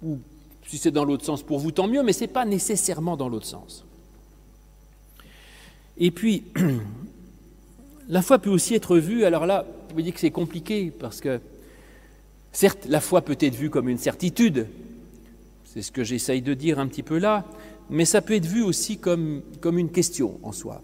Ou 0.05 0.19
si 0.67 0.79
c'est 0.79 0.91
dans 0.93 1.05
l'autre 1.05 1.25
sens 1.25 1.43
pour 1.43 1.59
vous, 1.59 1.73
tant 1.73 1.89
mieux, 1.89 2.03
mais 2.03 2.13
ce 2.13 2.21
n'est 2.21 2.29
pas 2.29 2.45
nécessairement 2.45 3.17
dans 3.17 3.29
l'autre 3.29 3.47
sens. 3.47 3.85
Et 5.99 6.11
puis, 6.11 6.45
la 8.09 8.23
foi 8.23 8.39
peut 8.39 8.51
aussi 8.51 8.75
être 8.75 8.99
vue, 8.99 9.25
alors 9.25 9.47
là, 9.47 9.65
vous 9.89 9.95
voyez 9.95 10.13
que 10.13 10.21
c'est 10.21 10.31
compliqué 10.31 10.93
parce 10.97 11.21
que 11.21 11.41
Certes, 12.57 12.87
la 12.89 13.03
foi 13.03 13.21
peut 13.21 13.37
être 13.39 13.55
vue 13.55 13.69
comme 13.69 13.87
une 13.87 13.99
certitude, 13.99 14.67
c'est 15.77 15.83
ce 15.83 15.93
que 15.93 16.05
j'essaye 16.05 16.41
de 16.41 16.55
dire 16.55 16.79
un 16.79 16.87
petit 16.87 17.03
peu 17.03 17.19
là, 17.19 17.45
mais 17.91 18.07
ça 18.07 18.23
peut 18.23 18.33
être 18.33 18.47
vu 18.47 18.63
aussi 18.63 18.97
comme, 18.97 19.43
une 19.63 19.91
question 19.91 20.41
en 20.43 20.51
soi. 20.51 20.81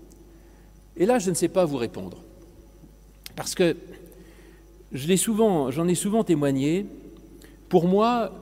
Et 0.99 1.07
là, 1.07 1.19
je 1.19 1.31
ne 1.31 1.35
sais 1.35 1.49
pas 1.49 1.65
vous 1.65 1.79
répondre, 1.79 2.19
parce 3.35 3.55
que 3.55 3.75
j'en 4.93 5.09
ai 5.89 5.95
souvent 5.95 6.25
témoigné. 6.25 6.85
Pour 7.71 7.89
moi, 7.89 8.33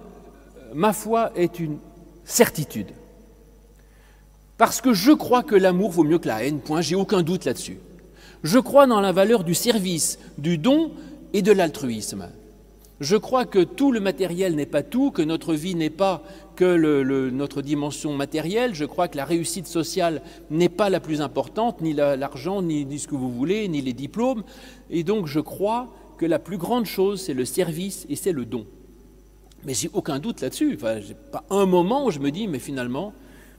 ma 0.75 0.93
foi 0.93 1.31
est 1.37 1.61
une 1.61 1.79
certitude, 2.25 2.89
parce 4.59 4.81
que 4.81 4.93
je 4.93 5.13
crois 5.13 5.45
que 5.45 5.55
l'amour 5.55 5.93
vaut 5.93 6.03
mieux 6.03 6.19
que 6.19 6.27
la 6.27 6.45
haine. 6.45 6.59
Point. 6.59 6.81
J'ai 6.81 6.97
aucun 6.97 7.23
doute 7.23 7.45
là-dessus. 7.45 7.79
Je 8.43 8.59
crois 8.59 8.89
dans 8.89 9.01
la 9.01 9.13
valeur 9.13 9.45
du 9.45 9.55
service, 9.55 10.19
du 10.37 10.59
don 10.59 10.91
et 11.33 11.43
de 11.43 11.53
l'altruisme. 11.53 12.29
Je 13.01 13.17
crois 13.17 13.47
que 13.47 13.61
tout 13.61 13.93
le 13.93 14.01
matériel 14.01 14.55
n'est 14.55 14.67
pas 14.67 14.83
tout, 14.83 15.11
que 15.11 15.23
notre 15.23 15.55
vie 15.55 15.75
n'est 15.75 15.89
pas 15.89 16.23
que 16.55 17.31
notre 17.31 17.63
dimension 17.63 18.13
matérielle. 18.13 18.75
Je 18.75 18.85
crois 18.85 19.09
que 19.09 19.17
la 19.17 19.25
réussite 19.25 19.67
sociale 19.67 20.21
n'est 20.51 20.69
pas 20.69 20.91
la 20.91 21.01
plus 21.01 21.23
importante, 21.23 21.81
ni 21.81 21.95
l'argent, 21.95 22.61
ni, 22.61 22.85
ni, 22.85 22.99
ce 22.99 23.09
que 23.09 23.15
vous 23.15 23.33
voulez, 23.33 23.69
ni 23.69 23.81
les 23.81 23.95
diplômes. 23.95 24.45
Et 24.91 25.03
donc 25.03 25.27
je 25.27 25.41
crois 25.41 25.89
que 26.19 26.27
la 26.27 26.39
plus 26.39 26.59
grande 26.59 26.85
chose, 26.85 27.23
c'est 27.23 27.33
le 27.33 27.47
service 27.47 28.05
et 28.11 28.17
c'est 28.17 28.33
le 28.33 28.45
don. 28.45 28.67
Mais 29.65 29.73
j'ai 29.73 29.89
aucun 29.95 30.19
doute 30.19 30.43
là-dessus. 30.43 30.75
Enfin, 30.75 31.01
j'ai 31.01 31.15
pas 31.15 31.45
un 31.49 31.65
moment 31.65 32.05
où 32.05 32.11
je 32.11 32.19
me 32.19 32.31
dis, 32.31 32.49
mais 32.49 32.59
finalement, 32.59 33.15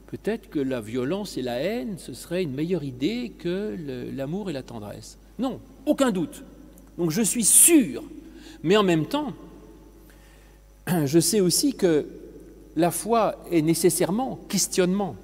peut-être 0.05 0.51
que 0.51 0.59
la 0.59 0.81
violence 0.81 1.37
et 1.37 1.41
la 1.41 1.55
haine, 1.55 1.95
ce 1.97 2.13
serait 2.13 2.43
une 2.43 2.53
meilleure 2.53 2.83
idée 2.83 3.33
que 3.39 3.75
l'amour 4.15 4.51
et 4.51 4.53
la 4.53 4.61
tendresse. 4.61 5.17
Non, 5.39 5.59
aucun 5.87 6.11
doute. 6.11 6.43
Donc 6.99 7.09
je 7.09 7.23
suis 7.23 7.45
sûr 7.45 8.03
mais 8.63 8.77
en 8.77 8.83
même 8.83 9.05
temps, 9.05 9.33
je 11.05 11.19
sais 11.19 11.41
aussi 11.41 11.73
que 11.73 12.05
la 12.75 12.91
foi 12.91 13.35
est 13.51 13.61
nécessairement 13.61 14.39
questionnement. 14.47 15.15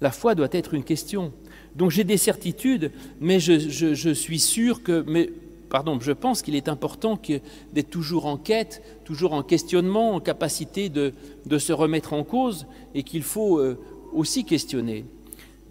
La 0.00 0.10
foi 0.10 0.34
doit 0.34 0.48
être 0.52 0.74
une 0.74 0.84
question. 0.84 1.32
Donc 1.74 1.90
j'ai 1.90 2.04
des 2.04 2.16
certitudes, 2.16 2.92
mais 3.20 3.40
je, 3.40 4.12
suis 4.12 4.38
sûr 4.38 4.82
que, 4.82 5.04
pardon, 5.68 5.98
je 6.00 6.12
pense 6.12 6.42
qu'il 6.42 6.54
est 6.54 6.68
important 6.68 7.20
d'être 7.72 7.90
toujours 7.90 8.26
en 8.26 8.36
quête, 8.36 8.82
toujours 9.04 9.32
en 9.32 9.42
questionnement, 9.42 10.14
en 10.14 10.20
capacité 10.20 10.88
de, 10.88 11.12
se 11.58 11.72
remettre 11.72 12.12
en 12.12 12.24
cause, 12.24 12.66
et 12.94 13.02
qu'il 13.02 13.22
faut 13.22 13.58
euh, 13.58 13.78
aussi 14.12 14.44
questionner. 14.44 15.04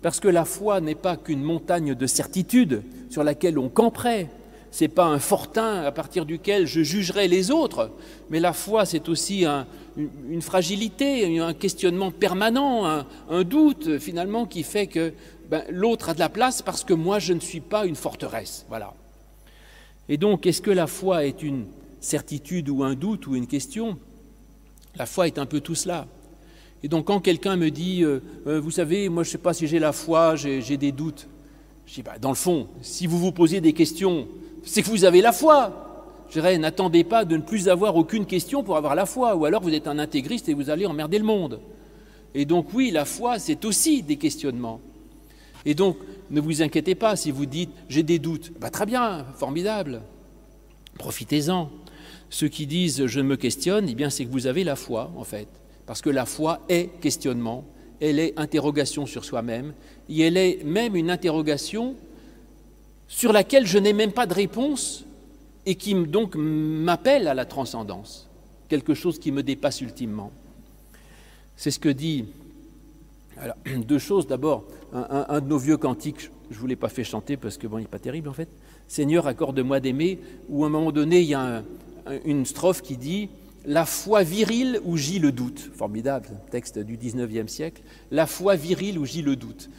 Parce 0.02 0.20
que 0.20 0.28
la 0.28 0.46
foi 0.46 0.80
n'est 0.82 0.96
pas 0.96 1.18
qu'une 1.18 1.42
montagne 1.42 1.96
de 1.96 2.08
certitudes 2.08 2.84
sur 3.10 3.24
laquelle 3.24 3.58
on 3.58 3.70
camperait, 3.70 4.30
c'est 4.78 4.90
pas 4.90 5.08
un 5.08 5.18
fortin 5.18 5.82
à 5.82 5.92
partir 5.92 6.24
duquel 6.24 6.68
je 6.68 6.84
jugerai 6.84 7.28
les 7.28 7.50
autres, 7.50 7.90
mais 8.30 8.40
la 8.40 8.54
foi, 8.54 8.86
c'est 8.86 9.10
aussi 9.10 9.44
une, 9.44 10.42
fragilité, 10.44 11.40
un 11.40 11.56
questionnement 11.56 12.12
permanent, 12.12 12.86
un, 12.86 13.44
doute 13.44 13.98
finalement 13.98 14.46
qui 14.46 14.62
fait 14.62 14.86
que 14.86 15.14
ben, 15.50 15.64
l'autre 15.72 16.10
a 16.10 16.14
de 16.14 16.20
la 16.20 16.30
place 16.30 16.62
parce 16.62 16.84
que 16.84 16.94
moi, 16.94 17.18
je 17.18 17.34
ne 17.34 17.40
suis 17.40 17.60
pas 17.60 17.88
une 17.88 17.96
forteresse. 17.96 18.68
Voilà. 18.70 18.94
Et 20.10 20.18
donc, 20.18 20.46
est-ce 20.46 20.62
que 20.62 20.70
la 20.70 20.86
foi 20.86 21.26
est 21.26 21.42
une 21.42 21.66
certitude 22.00 22.70
ou 22.70 22.84
un 22.84 22.94
doute 22.94 23.26
ou 23.26 23.36
une 23.36 23.48
question? 23.48 23.98
La 24.96 25.08
foi 25.08 25.26
est 25.26 25.40
un 25.40 25.48
peu 25.48 25.60
tout 25.60 25.74
cela. 25.74 26.06
Et 26.84 26.88
donc, 26.88 27.06
quand 27.06 27.20
quelqu'un 27.20 27.56
me 27.56 27.72
dit, 27.72 28.04
euh, 28.04 28.20
euh, 28.46 28.60
vous 28.60 28.70
savez, 28.70 29.10
moi, 29.10 29.24
je 29.24 29.30
ne 29.30 29.32
sais 29.32 29.38
pas 29.40 29.56
si 29.56 29.66
j'ai 29.66 29.80
la 29.80 29.92
foi, 29.92 30.36
j'ai 30.36 30.78
des 30.78 30.92
doutes, 30.92 31.28
je 31.88 31.96
dis, 31.96 32.04
bah, 32.04 32.20
dans 32.22 32.30
le 32.30 32.36
fond, 32.36 32.68
si 32.84 33.08
vous 33.08 33.18
vous 33.18 33.32
posez 33.32 33.60
des 33.60 33.74
questions, 33.74 34.28
c'est 34.64 34.82
que 34.82 34.90
vous 34.90 35.06
avez 35.06 35.22
la 35.22 35.32
foi. 35.32 35.84
Je 36.30 36.34
dirais, 36.34 36.58
n'attendez 36.58 37.04
pas 37.04 37.26
de 37.26 37.38
ne 37.38 37.42
plus 37.42 37.70
avoir 37.70 37.96
aucune 37.96 38.26
question 38.26 38.64
pour 38.64 38.78
avoir 38.78 38.96
la 38.96 39.06
foi, 39.06 39.36
ou 39.36 39.46
alors 39.46 39.62
vous 39.62 39.74
êtes 39.74 39.88
un 39.88 40.00
intégriste 40.00 40.50
et 40.50 40.54
vous 40.54 40.70
allez 40.70 40.86
emmerder 40.86 41.20
le 41.20 41.24
monde. 41.24 41.60
Et 42.36 42.46
donc 42.46 42.74
oui, 42.74 42.92
la 42.92 43.06
foi, 43.06 43.40
c'est 43.40 43.64
aussi 43.66 44.04
des 44.04 44.18
questionnements. 44.18 44.82
Et 45.66 45.74
donc, 45.74 45.98
ne 46.30 46.42
vous 46.42 46.62
inquiétez 46.62 46.96
pas 46.96 47.16
si 47.16 47.32
vous 47.32 47.46
dites, 47.46 47.72
j'ai 47.90 48.04
des 48.04 48.20
doutes. 48.20 48.52
Bah, 48.60 48.70
très 48.70 48.86
bien, 48.86 49.26
formidable. 49.36 50.02
Profitez-en. 50.98 51.70
Ceux 52.30 52.50
qui 52.50 52.68
disent, 52.68 53.06
je 53.06 53.22
me 53.22 53.38
questionne, 53.38 53.88
eh 53.90 53.96
bien, 53.96 54.10
c'est 54.10 54.26
que 54.26 54.32
vous 54.32 54.48
avez 54.48 54.64
la 54.64 54.76
foi, 54.76 55.12
en 55.16 55.24
fait. 55.24 55.48
Parce 55.86 56.02
que 56.02 56.10
la 56.10 56.26
foi 56.26 56.60
est 56.68 57.00
questionnement, 57.00 57.64
elle 58.02 58.20
est 58.20 58.38
interrogation 58.38 59.06
sur 59.06 59.24
soi-même, 59.24 59.74
et 60.10 60.22
elle 60.22 60.38
est 60.38 60.64
même 60.66 60.96
une 60.96 61.10
interrogation 61.10 61.96
sur 63.08 63.32
laquelle 63.34 63.66
je 63.66 63.78
n'ai 63.78 63.94
même 63.94 64.12
pas 64.12 64.26
de 64.26 64.34
réponse 64.34 65.06
et 65.66 65.76
qui 65.76 65.94
donc 65.94 66.36
m'appelle 66.36 67.28
à 67.28 67.34
la 67.34 67.46
transcendance, 67.46 68.30
quelque 68.70 68.94
chose 68.94 69.20
qui 69.20 69.32
me 69.32 69.44
dépasse 69.44 69.82
ultimement. 69.82 70.32
C'est 71.56 71.72
ce 71.72 71.80
que 71.80 71.90
dit 71.90 72.26
deux 73.88 74.00
choses. 74.00 74.28
D'abord, 74.28 74.66
un, 74.94 75.42
de 75.42 75.48
nos 75.48 75.58
vieux 75.58 75.78
cantiques, 75.78 76.30
je 76.50 76.56
ne 76.56 76.60
vous 76.60 76.68
l'ai 76.68 76.76
pas 76.76 76.90
fait 76.90 77.04
chanter 77.04 77.38
parce 77.38 77.58
que 77.58 77.68
bon, 77.68 77.78
il 77.78 77.82
n'est 77.82 77.88
pas 77.88 78.00
terrible 78.00 78.30
en 78.30 78.34
fait. 78.34 78.50
Seigneur, 78.88 79.28
accorde-moi 79.28 79.80
d'aimer, 79.80 80.20
où 80.48 80.64
à 80.64 80.68
un 80.68 80.70
moment 80.70 80.92
donné, 80.92 81.20
il 81.20 81.28
y 81.28 81.34
a 81.34 81.64
une 82.24 82.46
strophe 82.46 82.82
qui 82.82 82.96
dit 82.96 83.30
La 83.66 83.86
foi 83.86 84.24
virile 84.24 84.80
où 84.86 84.96
gît 84.96 85.20
le 85.20 85.32
doute. 85.32 85.72
Formidable, 85.76 86.30
texte 86.52 86.80
du 86.80 86.98
19e 86.98 87.48
siècle. 87.48 87.82
La 88.12 88.28
foi 88.28 88.56
virile 88.56 88.98
où 88.98 89.06
gît 89.06 89.22
le 89.22 89.36
doute. 89.36 89.70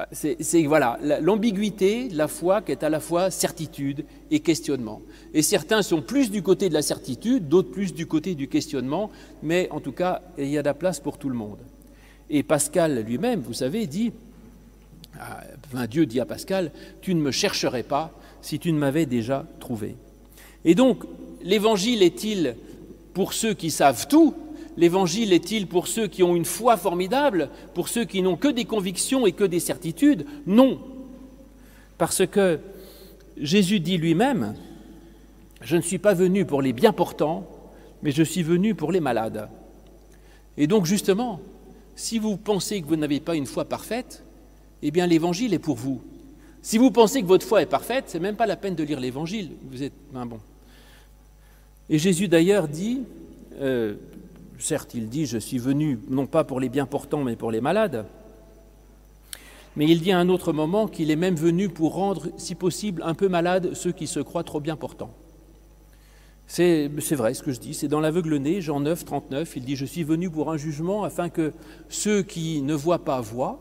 Bah, 0.00 0.08
c'est 0.12 0.62
voilà 0.62 0.98
l'ambiguïté 1.20 2.08
de 2.08 2.16
la 2.16 2.26
foi 2.26 2.62
qui 2.62 2.72
est 2.72 2.82
à 2.82 2.88
la 2.88 3.00
fois 3.00 3.30
certitude 3.30 4.06
et 4.30 4.40
questionnement. 4.40 5.02
Et 5.34 5.42
certains 5.42 5.82
sont 5.82 6.00
plus 6.00 6.30
du 6.30 6.42
côté 6.42 6.70
de 6.70 6.74
la 6.74 6.80
certitude, 6.80 7.48
d'autres 7.48 7.70
plus 7.70 7.92
du 7.92 8.06
côté 8.06 8.34
du 8.34 8.48
questionnement, 8.48 9.10
mais 9.42 9.68
en 9.70 9.78
tout 9.78 9.92
cas, 9.92 10.22
il 10.38 10.48
y 10.48 10.56
a 10.56 10.62
de 10.62 10.68
la 10.68 10.72
place 10.72 11.00
pour 11.00 11.18
tout 11.18 11.28
le 11.28 11.34
monde. 11.34 11.58
Et 12.30 12.42
Pascal 12.42 13.04
lui-même, 13.04 13.40
vous 13.40 13.52
savez, 13.52 13.86
dit, 13.86 14.10
ah, 15.18 15.42
enfin, 15.66 15.86
Dieu 15.86 16.06
dit 16.06 16.18
à 16.18 16.24
Pascal, 16.24 16.72
tu 17.02 17.14
ne 17.14 17.20
me 17.20 17.30
chercherais 17.30 17.82
pas 17.82 18.10
si 18.40 18.58
tu 18.58 18.72
ne 18.72 18.78
m'avais 18.78 19.04
déjà 19.04 19.44
trouvé. 19.58 19.96
Et 20.64 20.74
donc, 20.74 21.04
l'évangile 21.42 22.02
est-il 22.02 22.56
pour 23.12 23.34
ceux 23.34 23.52
qui 23.52 23.70
savent 23.70 24.08
tout 24.08 24.34
L'évangile 24.80 25.34
est-il 25.34 25.66
pour 25.66 25.88
ceux 25.88 26.06
qui 26.06 26.22
ont 26.22 26.34
une 26.34 26.46
foi 26.46 26.78
formidable, 26.78 27.50
pour 27.74 27.88
ceux 27.88 28.06
qui 28.06 28.22
n'ont 28.22 28.38
que 28.38 28.48
des 28.48 28.64
convictions 28.64 29.26
et 29.26 29.32
que 29.32 29.44
des 29.44 29.60
certitudes? 29.60 30.24
Non. 30.46 30.80
Parce 31.98 32.26
que 32.26 32.58
Jésus 33.36 33.78
dit 33.78 33.98
lui-même, 33.98 34.54
je 35.60 35.76
ne 35.76 35.82
suis 35.82 35.98
pas 35.98 36.14
venu 36.14 36.46
pour 36.46 36.62
les 36.62 36.72
bien 36.72 36.94
portants, 36.94 37.46
mais 38.02 38.10
je 38.10 38.22
suis 38.22 38.42
venu 38.42 38.74
pour 38.74 38.90
les 38.90 39.00
malades. 39.00 39.50
Et 40.56 40.66
donc 40.66 40.86
justement, 40.86 41.42
si 41.94 42.18
vous 42.18 42.38
pensez 42.38 42.80
que 42.80 42.86
vous 42.86 42.96
n'avez 42.96 43.20
pas 43.20 43.36
une 43.36 43.44
foi 43.44 43.66
parfaite, 43.66 44.24
eh 44.82 44.90
bien 44.90 45.06
l'évangile 45.06 45.52
est 45.52 45.58
pour 45.58 45.76
vous. 45.76 46.00
Si 46.62 46.78
vous 46.78 46.90
pensez 46.90 47.20
que 47.20 47.26
votre 47.26 47.46
foi 47.46 47.60
est 47.60 47.66
parfaite, 47.66 48.04
c'est 48.06 48.18
même 48.18 48.36
pas 48.36 48.46
la 48.46 48.56
peine 48.56 48.76
de 48.76 48.82
lire 48.82 48.98
l'évangile. 48.98 49.50
Vous 49.70 49.82
êtes 49.82 49.92
ben 50.10 50.24
bon. 50.24 50.40
Et 51.90 51.98
Jésus 51.98 52.28
d'ailleurs 52.28 52.66
dit, 52.66 53.02
euh, 53.60 53.96
certes, 54.60 54.94
il 54.94 55.08
dit 55.08 55.26
Je 55.26 55.38
suis 55.38 55.58
venu 55.58 55.98
non 56.08 56.26
pas 56.26 56.44
pour 56.44 56.60
les 56.60 56.68
bien 56.68 56.86
portants, 56.86 57.24
mais 57.24 57.36
pour 57.36 57.50
les 57.50 57.60
malades. 57.60 58.06
Mais 59.76 59.86
il 59.86 60.00
dit 60.00 60.12
à 60.12 60.18
un 60.18 60.28
autre 60.28 60.52
moment 60.52 60.88
qu'il 60.88 61.10
est 61.10 61.16
même 61.16 61.36
venu 61.36 61.68
pour 61.68 61.94
rendre, 61.94 62.28
si 62.36 62.54
possible, 62.54 63.02
un 63.04 63.14
peu 63.14 63.28
malades 63.28 63.74
ceux 63.74 63.92
qui 63.92 64.06
se 64.06 64.20
croient 64.20 64.44
trop 64.44 64.60
bien 64.60 64.76
portants. 64.76 65.14
C'est 66.46 66.88
vrai 67.12 67.34
ce 67.34 67.44
que 67.44 67.52
je 67.52 67.60
dis, 67.60 67.74
c'est 67.74 67.86
dans 67.86 68.00
l'aveugle-né, 68.00 68.60
Jean 68.60 68.80
9, 68.80 69.04
39, 69.04 69.52
il 69.56 69.64
dit 69.64 69.76
Je 69.76 69.86
suis 69.86 70.02
venu 70.02 70.28
pour 70.28 70.50
un 70.50 70.56
jugement 70.56 71.04
afin 71.04 71.28
que 71.28 71.52
ceux 71.88 72.22
qui 72.22 72.60
ne 72.62 72.74
voient 72.74 73.04
pas 73.04 73.20
voient, 73.20 73.60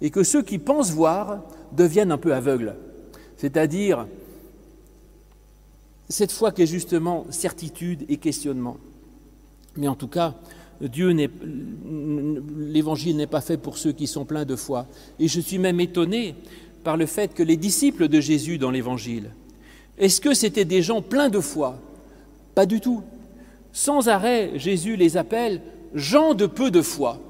et 0.00 0.10
que 0.10 0.22
ceux 0.22 0.42
qui 0.42 0.58
pensent 0.58 0.92
voir 0.92 1.42
deviennent 1.72 2.12
un 2.12 2.18
peu 2.18 2.32
aveugles. 2.32 2.76
C'est-à-dire, 3.36 4.06
cette 6.08 6.32
foi 6.32 6.52
qui 6.52 6.62
est 6.62 6.66
justement 6.66 7.26
certitude 7.30 8.04
et 8.08 8.16
questionnement. 8.16 8.76
Mais 9.78 9.88
en 9.88 9.94
tout 9.94 10.08
cas, 10.08 10.34
l'évangile 12.58 13.16
n'est 13.16 13.26
pas 13.26 13.40
fait 13.40 13.56
pour 13.56 13.78
ceux 13.78 13.92
qui 13.92 14.06
sont 14.06 14.26
pleins 14.26 14.44
de 14.44 14.56
foi. 14.56 14.86
Et 15.18 15.28
je 15.28 15.40
suis 15.40 15.58
même 15.58 15.80
étonné 15.80 16.34
par 16.84 16.96
le 16.96 17.06
fait 17.06 17.32
que 17.32 17.42
les 17.44 17.56
disciples 17.56 18.08
de 18.08 18.20
Jésus 18.20 18.58
dans 18.58 18.70
l'évangile, 18.70 19.30
est-ce 19.96 20.20
que 20.20 20.34
c'était 20.34 20.64
des 20.64 20.82
gens 20.82 21.00
pleins 21.00 21.28
de 21.28 21.40
foi? 21.40 21.78
Pas 22.54 22.66
du 22.66 22.80
tout. 22.80 23.02
Sans 23.72 24.08
arrêt, 24.08 24.52
Jésus 24.56 24.96
les 24.96 25.16
appelle 25.16 25.62
gens 25.94 26.34
de 26.34 26.46
peu 26.46 26.70
de 26.70 26.82
foi. 26.82 27.20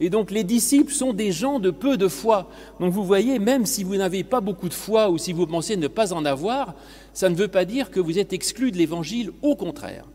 Et 0.00 0.10
donc 0.10 0.30
les 0.30 0.44
disciples 0.44 0.92
sont 0.92 1.12
des 1.12 1.30
gens 1.30 1.60
de 1.60 1.70
peu 1.70 1.96
de 1.96 2.08
foi. 2.08 2.50
Donc 2.80 2.92
vous 2.92 3.04
voyez, 3.04 3.38
même 3.38 3.64
si 3.66 3.84
vous 3.84 3.96
n'avez 3.96 4.24
pas 4.24 4.40
beaucoup 4.40 4.68
de 4.68 4.74
foi 4.74 5.08
ou 5.10 5.18
si 5.18 5.32
vous 5.32 5.46
pensez 5.46 5.76
ne 5.76 5.88
pas 5.88 6.12
en 6.12 6.24
avoir, 6.24 6.74
ça 7.12 7.28
ne 7.28 7.36
veut 7.36 7.48
pas 7.48 7.64
dire 7.64 7.90
que 7.90 8.00
vous 8.00 8.18
êtes 8.18 8.32
exclu 8.32 8.72
de 8.72 8.78
l'Évangile, 8.78 9.30
au 9.42 9.54
contraire. 9.54 10.06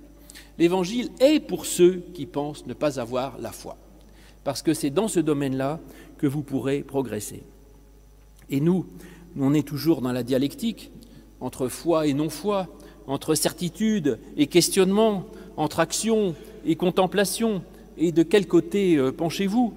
L'évangile 0.58 1.10
est 1.20 1.40
pour 1.40 1.66
ceux 1.66 2.04
qui 2.14 2.26
pensent 2.26 2.66
ne 2.66 2.74
pas 2.74 3.00
avoir 3.00 3.38
la 3.40 3.52
foi, 3.52 3.78
parce 4.44 4.62
que 4.62 4.74
c'est 4.74 4.90
dans 4.90 5.08
ce 5.08 5.20
domaine-là 5.20 5.80
que 6.18 6.28
vous 6.28 6.42
pourrez 6.42 6.82
progresser. 6.82 7.44
Et 8.50 8.62
nous, 8.62 8.86
on 9.38 9.54
est 9.54 9.68
toujours 9.68 10.02
dans 10.02 10.14
la 10.14 10.24
dialectique 10.24 10.92
entre 11.42 11.68
foi 11.68 12.08
et 12.08 12.14
non-foi, 12.14 12.68
entre 13.08 13.36
certitude 13.36 14.18
et 14.38 14.48
questionnement, 14.48 15.26
entre 15.58 15.80
action 15.80 16.36
et 16.66 16.76
contemplation. 16.76 17.62
Et 17.98 18.12
de 18.12 18.24
quel 18.24 18.48
côté 18.48 18.96
euh, 18.96 19.12
penchez-vous? 19.12 19.74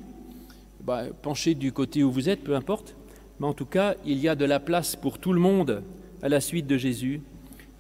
Bah, 0.85 1.05
Penchez 1.23 1.55
du 1.55 1.73
côté 1.73 2.03
où 2.03 2.11
vous 2.11 2.29
êtes, 2.29 2.43
peu 2.43 2.55
importe. 2.55 2.95
Mais 3.41 3.47
en 3.47 3.53
tout 3.53 3.67
cas, 3.67 3.95
il 4.05 4.19
y 4.19 4.29
a 4.29 4.35
de 4.35 4.45
la 4.45 4.61
place 4.61 4.97
pour 4.97 5.19
tout 5.19 5.33
le 5.33 5.41
monde 5.41 5.83
à 6.23 6.29
la 6.29 6.41
suite 6.41 6.67
de 6.67 6.77
Jésus. 6.77 7.21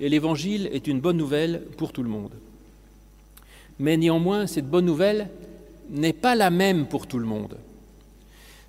Et 0.00 0.08
l'Évangile 0.08 0.68
est 0.72 0.86
une 0.86 1.00
bonne 1.00 1.16
nouvelle 1.16 1.62
pour 1.76 1.92
tout 1.92 2.02
le 2.02 2.08
monde. 2.08 2.32
Mais 3.78 3.96
néanmoins, 3.96 4.46
cette 4.46 4.68
bonne 4.68 4.84
nouvelle 4.84 5.30
n'est 5.90 6.12
pas 6.12 6.34
la 6.34 6.50
même 6.50 6.86
pour 6.86 7.06
tout 7.06 7.18
le 7.18 7.26
monde. 7.26 7.56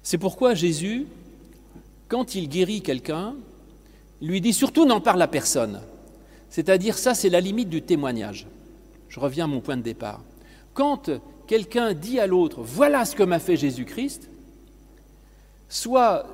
C'est 0.04 0.18
pourquoi 0.18 0.54
Jésus, 0.54 1.08
quand 2.08 2.36
il 2.36 2.48
guérit 2.48 2.82
quelqu'un, 2.82 3.36
lui 4.22 4.42
dit 4.42 4.54
surtout 4.54 4.86
n'en 4.86 5.02
parle 5.02 5.22
à 5.22 5.28
personne. 5.28 5.82
C'est-à-dire 6.50 6.98
ça, 6.98 7.14
c'est 7.14 7.30
la 7.30 7.42
limite 7.42 7.70
du 7.70 7.82
témoignage. 7.82 8.48
Je 9.08 9.20
reviens 9.20 9.46
à 9.46 9.48
mon 9.48 9.62
point 9.62 9.78
de 9.78 9.82
départ. 9.82 10.22
Quand 10.74 11.10
quelqu'un 11.48 11.94
dit 11.94 12.20
à 12.20 12.28
l'autre, 12.28 12.62
voilà 12.62 13.06
ce 13.06 13.16
que 13.16 13.24
m'a 13.24 13.40
fait 13.40 13.58
Jésus-Christ, 13.58 14.30
soit 15.68 16.26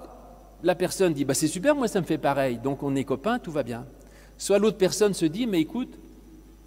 la 0.64 0.76
personne 0.76 1.14
dit, 1.14 1.26
bah, 1.26 1.34
c'est 1.34 1.48
super, 1.48 1.76
moi 1.76 1.88
ça 1.88 2.02
me 2.02 2.06
fait 2.06 2.18
pareil, 2.18 2.58
donc 2.58 2.84
on 2.84 2.96
est 2.96 3.04
copains, 3.04 3.40
tout 3.40 3.52
va 3.52 3.64
bien. 3.64 3.86
Soit 4.38 4.60
l'autre 4.60 4.78
personne 4.78 5.14
se 5.14 5.26
dit, 5.26 5.48
mais 5.48 5.62
écoute, 5.62 5.94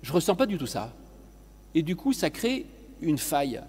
je 0.02 0.10
ne 0.10 0.14
ressens 0.14 0.34
pas 0.34 0.46
du 0.46 0.56
tout 0.56 0.66
ça. 0.66 0.92
Et 1.74 1.82
du 1.82 1.96
coup, 1.96 2.12
ça 2.12 2.30
crée 2.30 2.66
une 3.00 3.18
faille. 3.18 3.60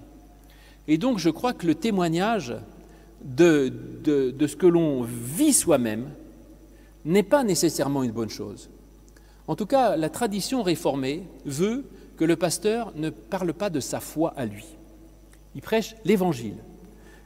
Et 0.88 0.98
donc, 0.98 1.20
je 1.20 1.30
crois 1.30 1.54
que 1.54 1.68
le 1.68 1.76
témoignage 1.76 2.56
de, 3.24 3.72
de, 4.04 4.48
ce 4.48 4.56
que 4.56 4.66
l'on 4.66 5.04
vit 5.04 5.54
soi-même 5.54 6.10
n'est 7.06 7.24
pas 7.24 7.44
nécessairement 7.44 8.04
une 8.04 8.12
bonne 8.12 8.30
chose. 8.30 8.70
En 9.48 9.56
tout 9.56 9.66
cas, 9.66 9.96
la 9.96 10.10
tradition 10.10 10.64
réformée 10.64 11.24
veut 11.46 11.86
que 12.18 12.26
le 12.26 12.36
pasteur 12.36 12.92
ne 12.96 13.10
parle 13.10 13.54
pas 13.54 13.70
de 13.70 13.80
sa 13.80 14.00
foi 14.00 14.34
à 14.38 14.46
lui. 14.46 14.66
Il 15.56 15.62
prêche 15.62 15.96
l'évangile. 16.06 16.58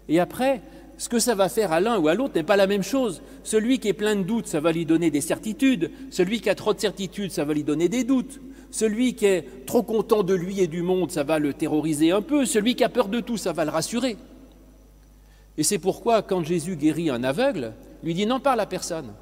Et 0.09 0.19
après, 0.19 0.61
ce 0.97 1.09
que 1.09 1.19
ça 1.19 1.35
va 1.35 1.49
faire 1.49 1.71
à 1.71 1.79
l'un 1.79 1.97
ou 1.97 2.07
à 2.07 2.13
l'autre 2.13 2.35
n'est 2.35 2.43
pas 2.43 2.55
la 2.55 2.67
même 2.67 2.83
chose. 2.83 3.21
Celui 3.43 3.79
qui 3.79 3.87
est 3.87 3.93
plein 3.93 4.15
de 4.15 4.23
doutes, 4.23 4.47
ça 4.47 4.59
va 4.59 4.71
lui 4.71 4.85
donner 4.85 5.11
des 5.11 5.21
certitudes. 5.21 5.91
Celui 6.11 6.39
qui 6.39 6.49
a 6.49 6.55
trop 6.55 6.73
de 6.73 6.79
certitudes, 6.79 7.31
ça 7.31 7.45
va 7.45 7.53
lui 7.53 7.63
donner 7.63 7.89
des 7.89 8.03
doutes. 8.03 8.39
Celui 8.73 9.13
qui 9.13 9.27
est 9.27 9.67
trop 9.67 9.83
content 9.83 10.23
de 10.23 10.33
lui 10.33 10.59
et 10.59 10.65
du 10.65 10.81
monde, 10.81 11.11
ça 11.11 11.23
va 11.23 11.37
le 11.37 11.53
terroriser 11.53 12.09
un 12.09 12.23
peu. 12.23 12.43
Celui 12.43 12.73
qui 12.73 12.83
a 12.83 12.89
peur 12.89 13.07
de 13.07 13.19
tout, 13.19 13.37
ça 13.37 13.53
va 13.53 13.65
le 13.65 13.69
rassurer. 13.69 14.17
Et 15.59 15.63
c'est 15.63 15.77
pourquoi, 15.77 16.23
quand 16.23 16.43
Jésus 16.43 16.75
guérit 16.75 17.11
un 17.11 17.23
aveugle, 17.23 17.73
lui 18.03 18.15
dit 18.15 18.25
n'en 18.25 18.39
parle 18.39 18.59
à 18.61 18.65
personne. 18.65 19.13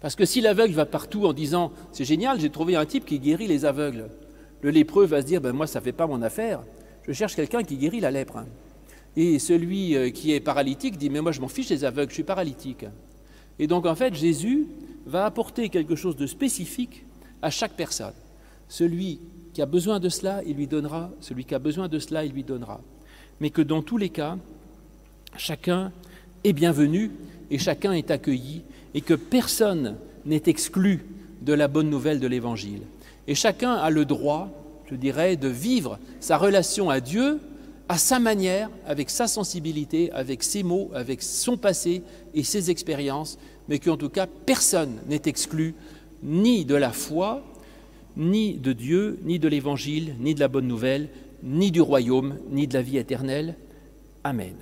Parce 0.00 0.14
que 0.14 0.24
si 0.24 0.40
l'aveugle 0.40 0.72
va 0.72 0.86
partout 0.86 1.26
en 1.26 1.32
disant 1.32 1.72
C'est 1.90 2.04
génial, 2.04 2.38
j'ai 2.38 2.48
trouvé 2.48 2.76
un 2.76 2.86
type 2.86 3.06
qui 3.06 3.18
guérit 3.18 3.48
les 3.48 3.64
aveugles, 3.64 4.08
le 4.60 4.70
lépreux 4.70 5.04
va 5.04 5.20
se 5.20 5.26
dire 5.26 5.40
ben, 5.40 5.52
Moi, 5.52 5.66
ça 5.66 5.80
fait 5.80 5.90
pas 5.90 6.06
mon 6.06 6.22
affaire, 6.22 6.60
je 7.08 7.12
cherche 7.12 7.34
quelqu'un 7.34 7.64
qui 7.64 7.76
guérit 7.76 7.98
la 7.98 8.12
lèpre. 8.12 8.44
Et 9.16 9.40
celui 9.40 9.96
euh, 9.96 10.10
qui 10.10 10.32
est 10.32 10.38
paralytique 10.38 10.96
dit 10.96 11.10
Mais 11.10 11.22
moi, 11.22 11.32
je 11.32 11.40
m'en 11.40 11.48
fiche 11.48 11.70
des 11.70 11.82
aveugles, 11.84 12.10
je 12.10 12.14
suis 12.14 12.22
paralytique. 12.22 12.84
Et 13.58 13.66
donc, 13.66 13.84
en 13.84 13.96
fait, 13.96 14.14
Jésus 14.14 14.68
va 15.06 15.24
apporter 15.24 15.70
quelque 15.70 15.96
chose 15.96 16.14
de 16.14 16.28
spécifique 16.28 17.04
à 17.42 17.50
chaque 17.50 17.72
personne. 17.72 18.14
Celui 18.68 19.20
qui 19.52 19.60
a 19.60 19.66
besoin 19.66 20.00
de 20.00 20.08
cela, 20.08 20.40
il 20.46 20.56
lui 20.56 20.66
donnera. 20.66 21.10
Celui 21.20 21.44
qui 21.44 21.54
a 21.54 21.58
besoin 21.58 21.88
de 21.88 21.98
cela, 21.98 22.24
il 22.24 22.32
lui 22.32 22.44
donnera. 22.44 22.80
Mais 23.40 23.50
que 23.50 23.60
dans 23.60 23.82
tous 23.82 23.98
les 23.98 24.08
cas, 24.08 24.38
chacun 25.36 25.92
est 26.44 26.52
bienvenu 26.52 27.10
et 27.50 27.58
chacun 27.58 27.92
est 27.92 28.10
accueilli 28.10 28.62
et 28.94 29.00
que 29.00 29.14
personne 29.14 29.96
n'est 30.24 30.42
exclu 30.46 31.04
de 31.42 31.52
la 31.52 31.68
bonne 31.68 31.90
nouvelle 31.90 32.20
de 32.20 32.26
l'Évangile. 32.26 32.82
Et 33.26 33.34
chacun 33.34 33.74
a 33.74 33.90
le 33.90 34.04
droit, 34.04 34.48
je 34.90 34.94
dirais, 34.94 35.36
de 35.36 35.48
vivre 35.48 35.98
sa 36.20 36.38
relation 36.38 36.88
à 36.88 37.00
Dieu 37.00 37.40
à 37.88 37.98
sa 37.98 38.18
manière, 38.18 38.70
avec 38.86 39.10
sa 39.10 39.26
sensibilité, 39.26 40.10
avec 40.12 40.42
ses 40.42 40.62
mots, 40.62 40.90
avec 40.94 41.22
son 41.22 41.58
passé 41.58 42.02
et 42.32 42.42
ses 42.42 42.70
expériences, 42.70 43.38
mais 43.68 43.78
qu'en 43.78 43.98
tout 43.98 44.08
cas 44.08 44.26
personne 44.26 44.96
n'est 45.08 45.20
exclu 45.26 45.74
ni 46.22 46.64
de 46.64 46.74
la 46.74 46.92
foi, 46.92 47.42
ni 48.16 48.54
de 48.54 48.72
Dieu, 48.72 49.18
ni 49.24 49.38
de 49.38 49.48
l'Évangile, 49.48 50.14
ni 50.20 50.34
de 50.34 50.40
la 50.40 50.48
bonne 50.48 50.68
nouvelle, 50.68 51.08
ni 51.42 51.70
du 51.70 51.80
royaume, 51.80 52.38
ni 52.50 52.66
de 52.66 52.74
la 52.74 52.82
vie 52.82 52.98
éternelle. 52.98 53.56
Amen. 54.24 54.54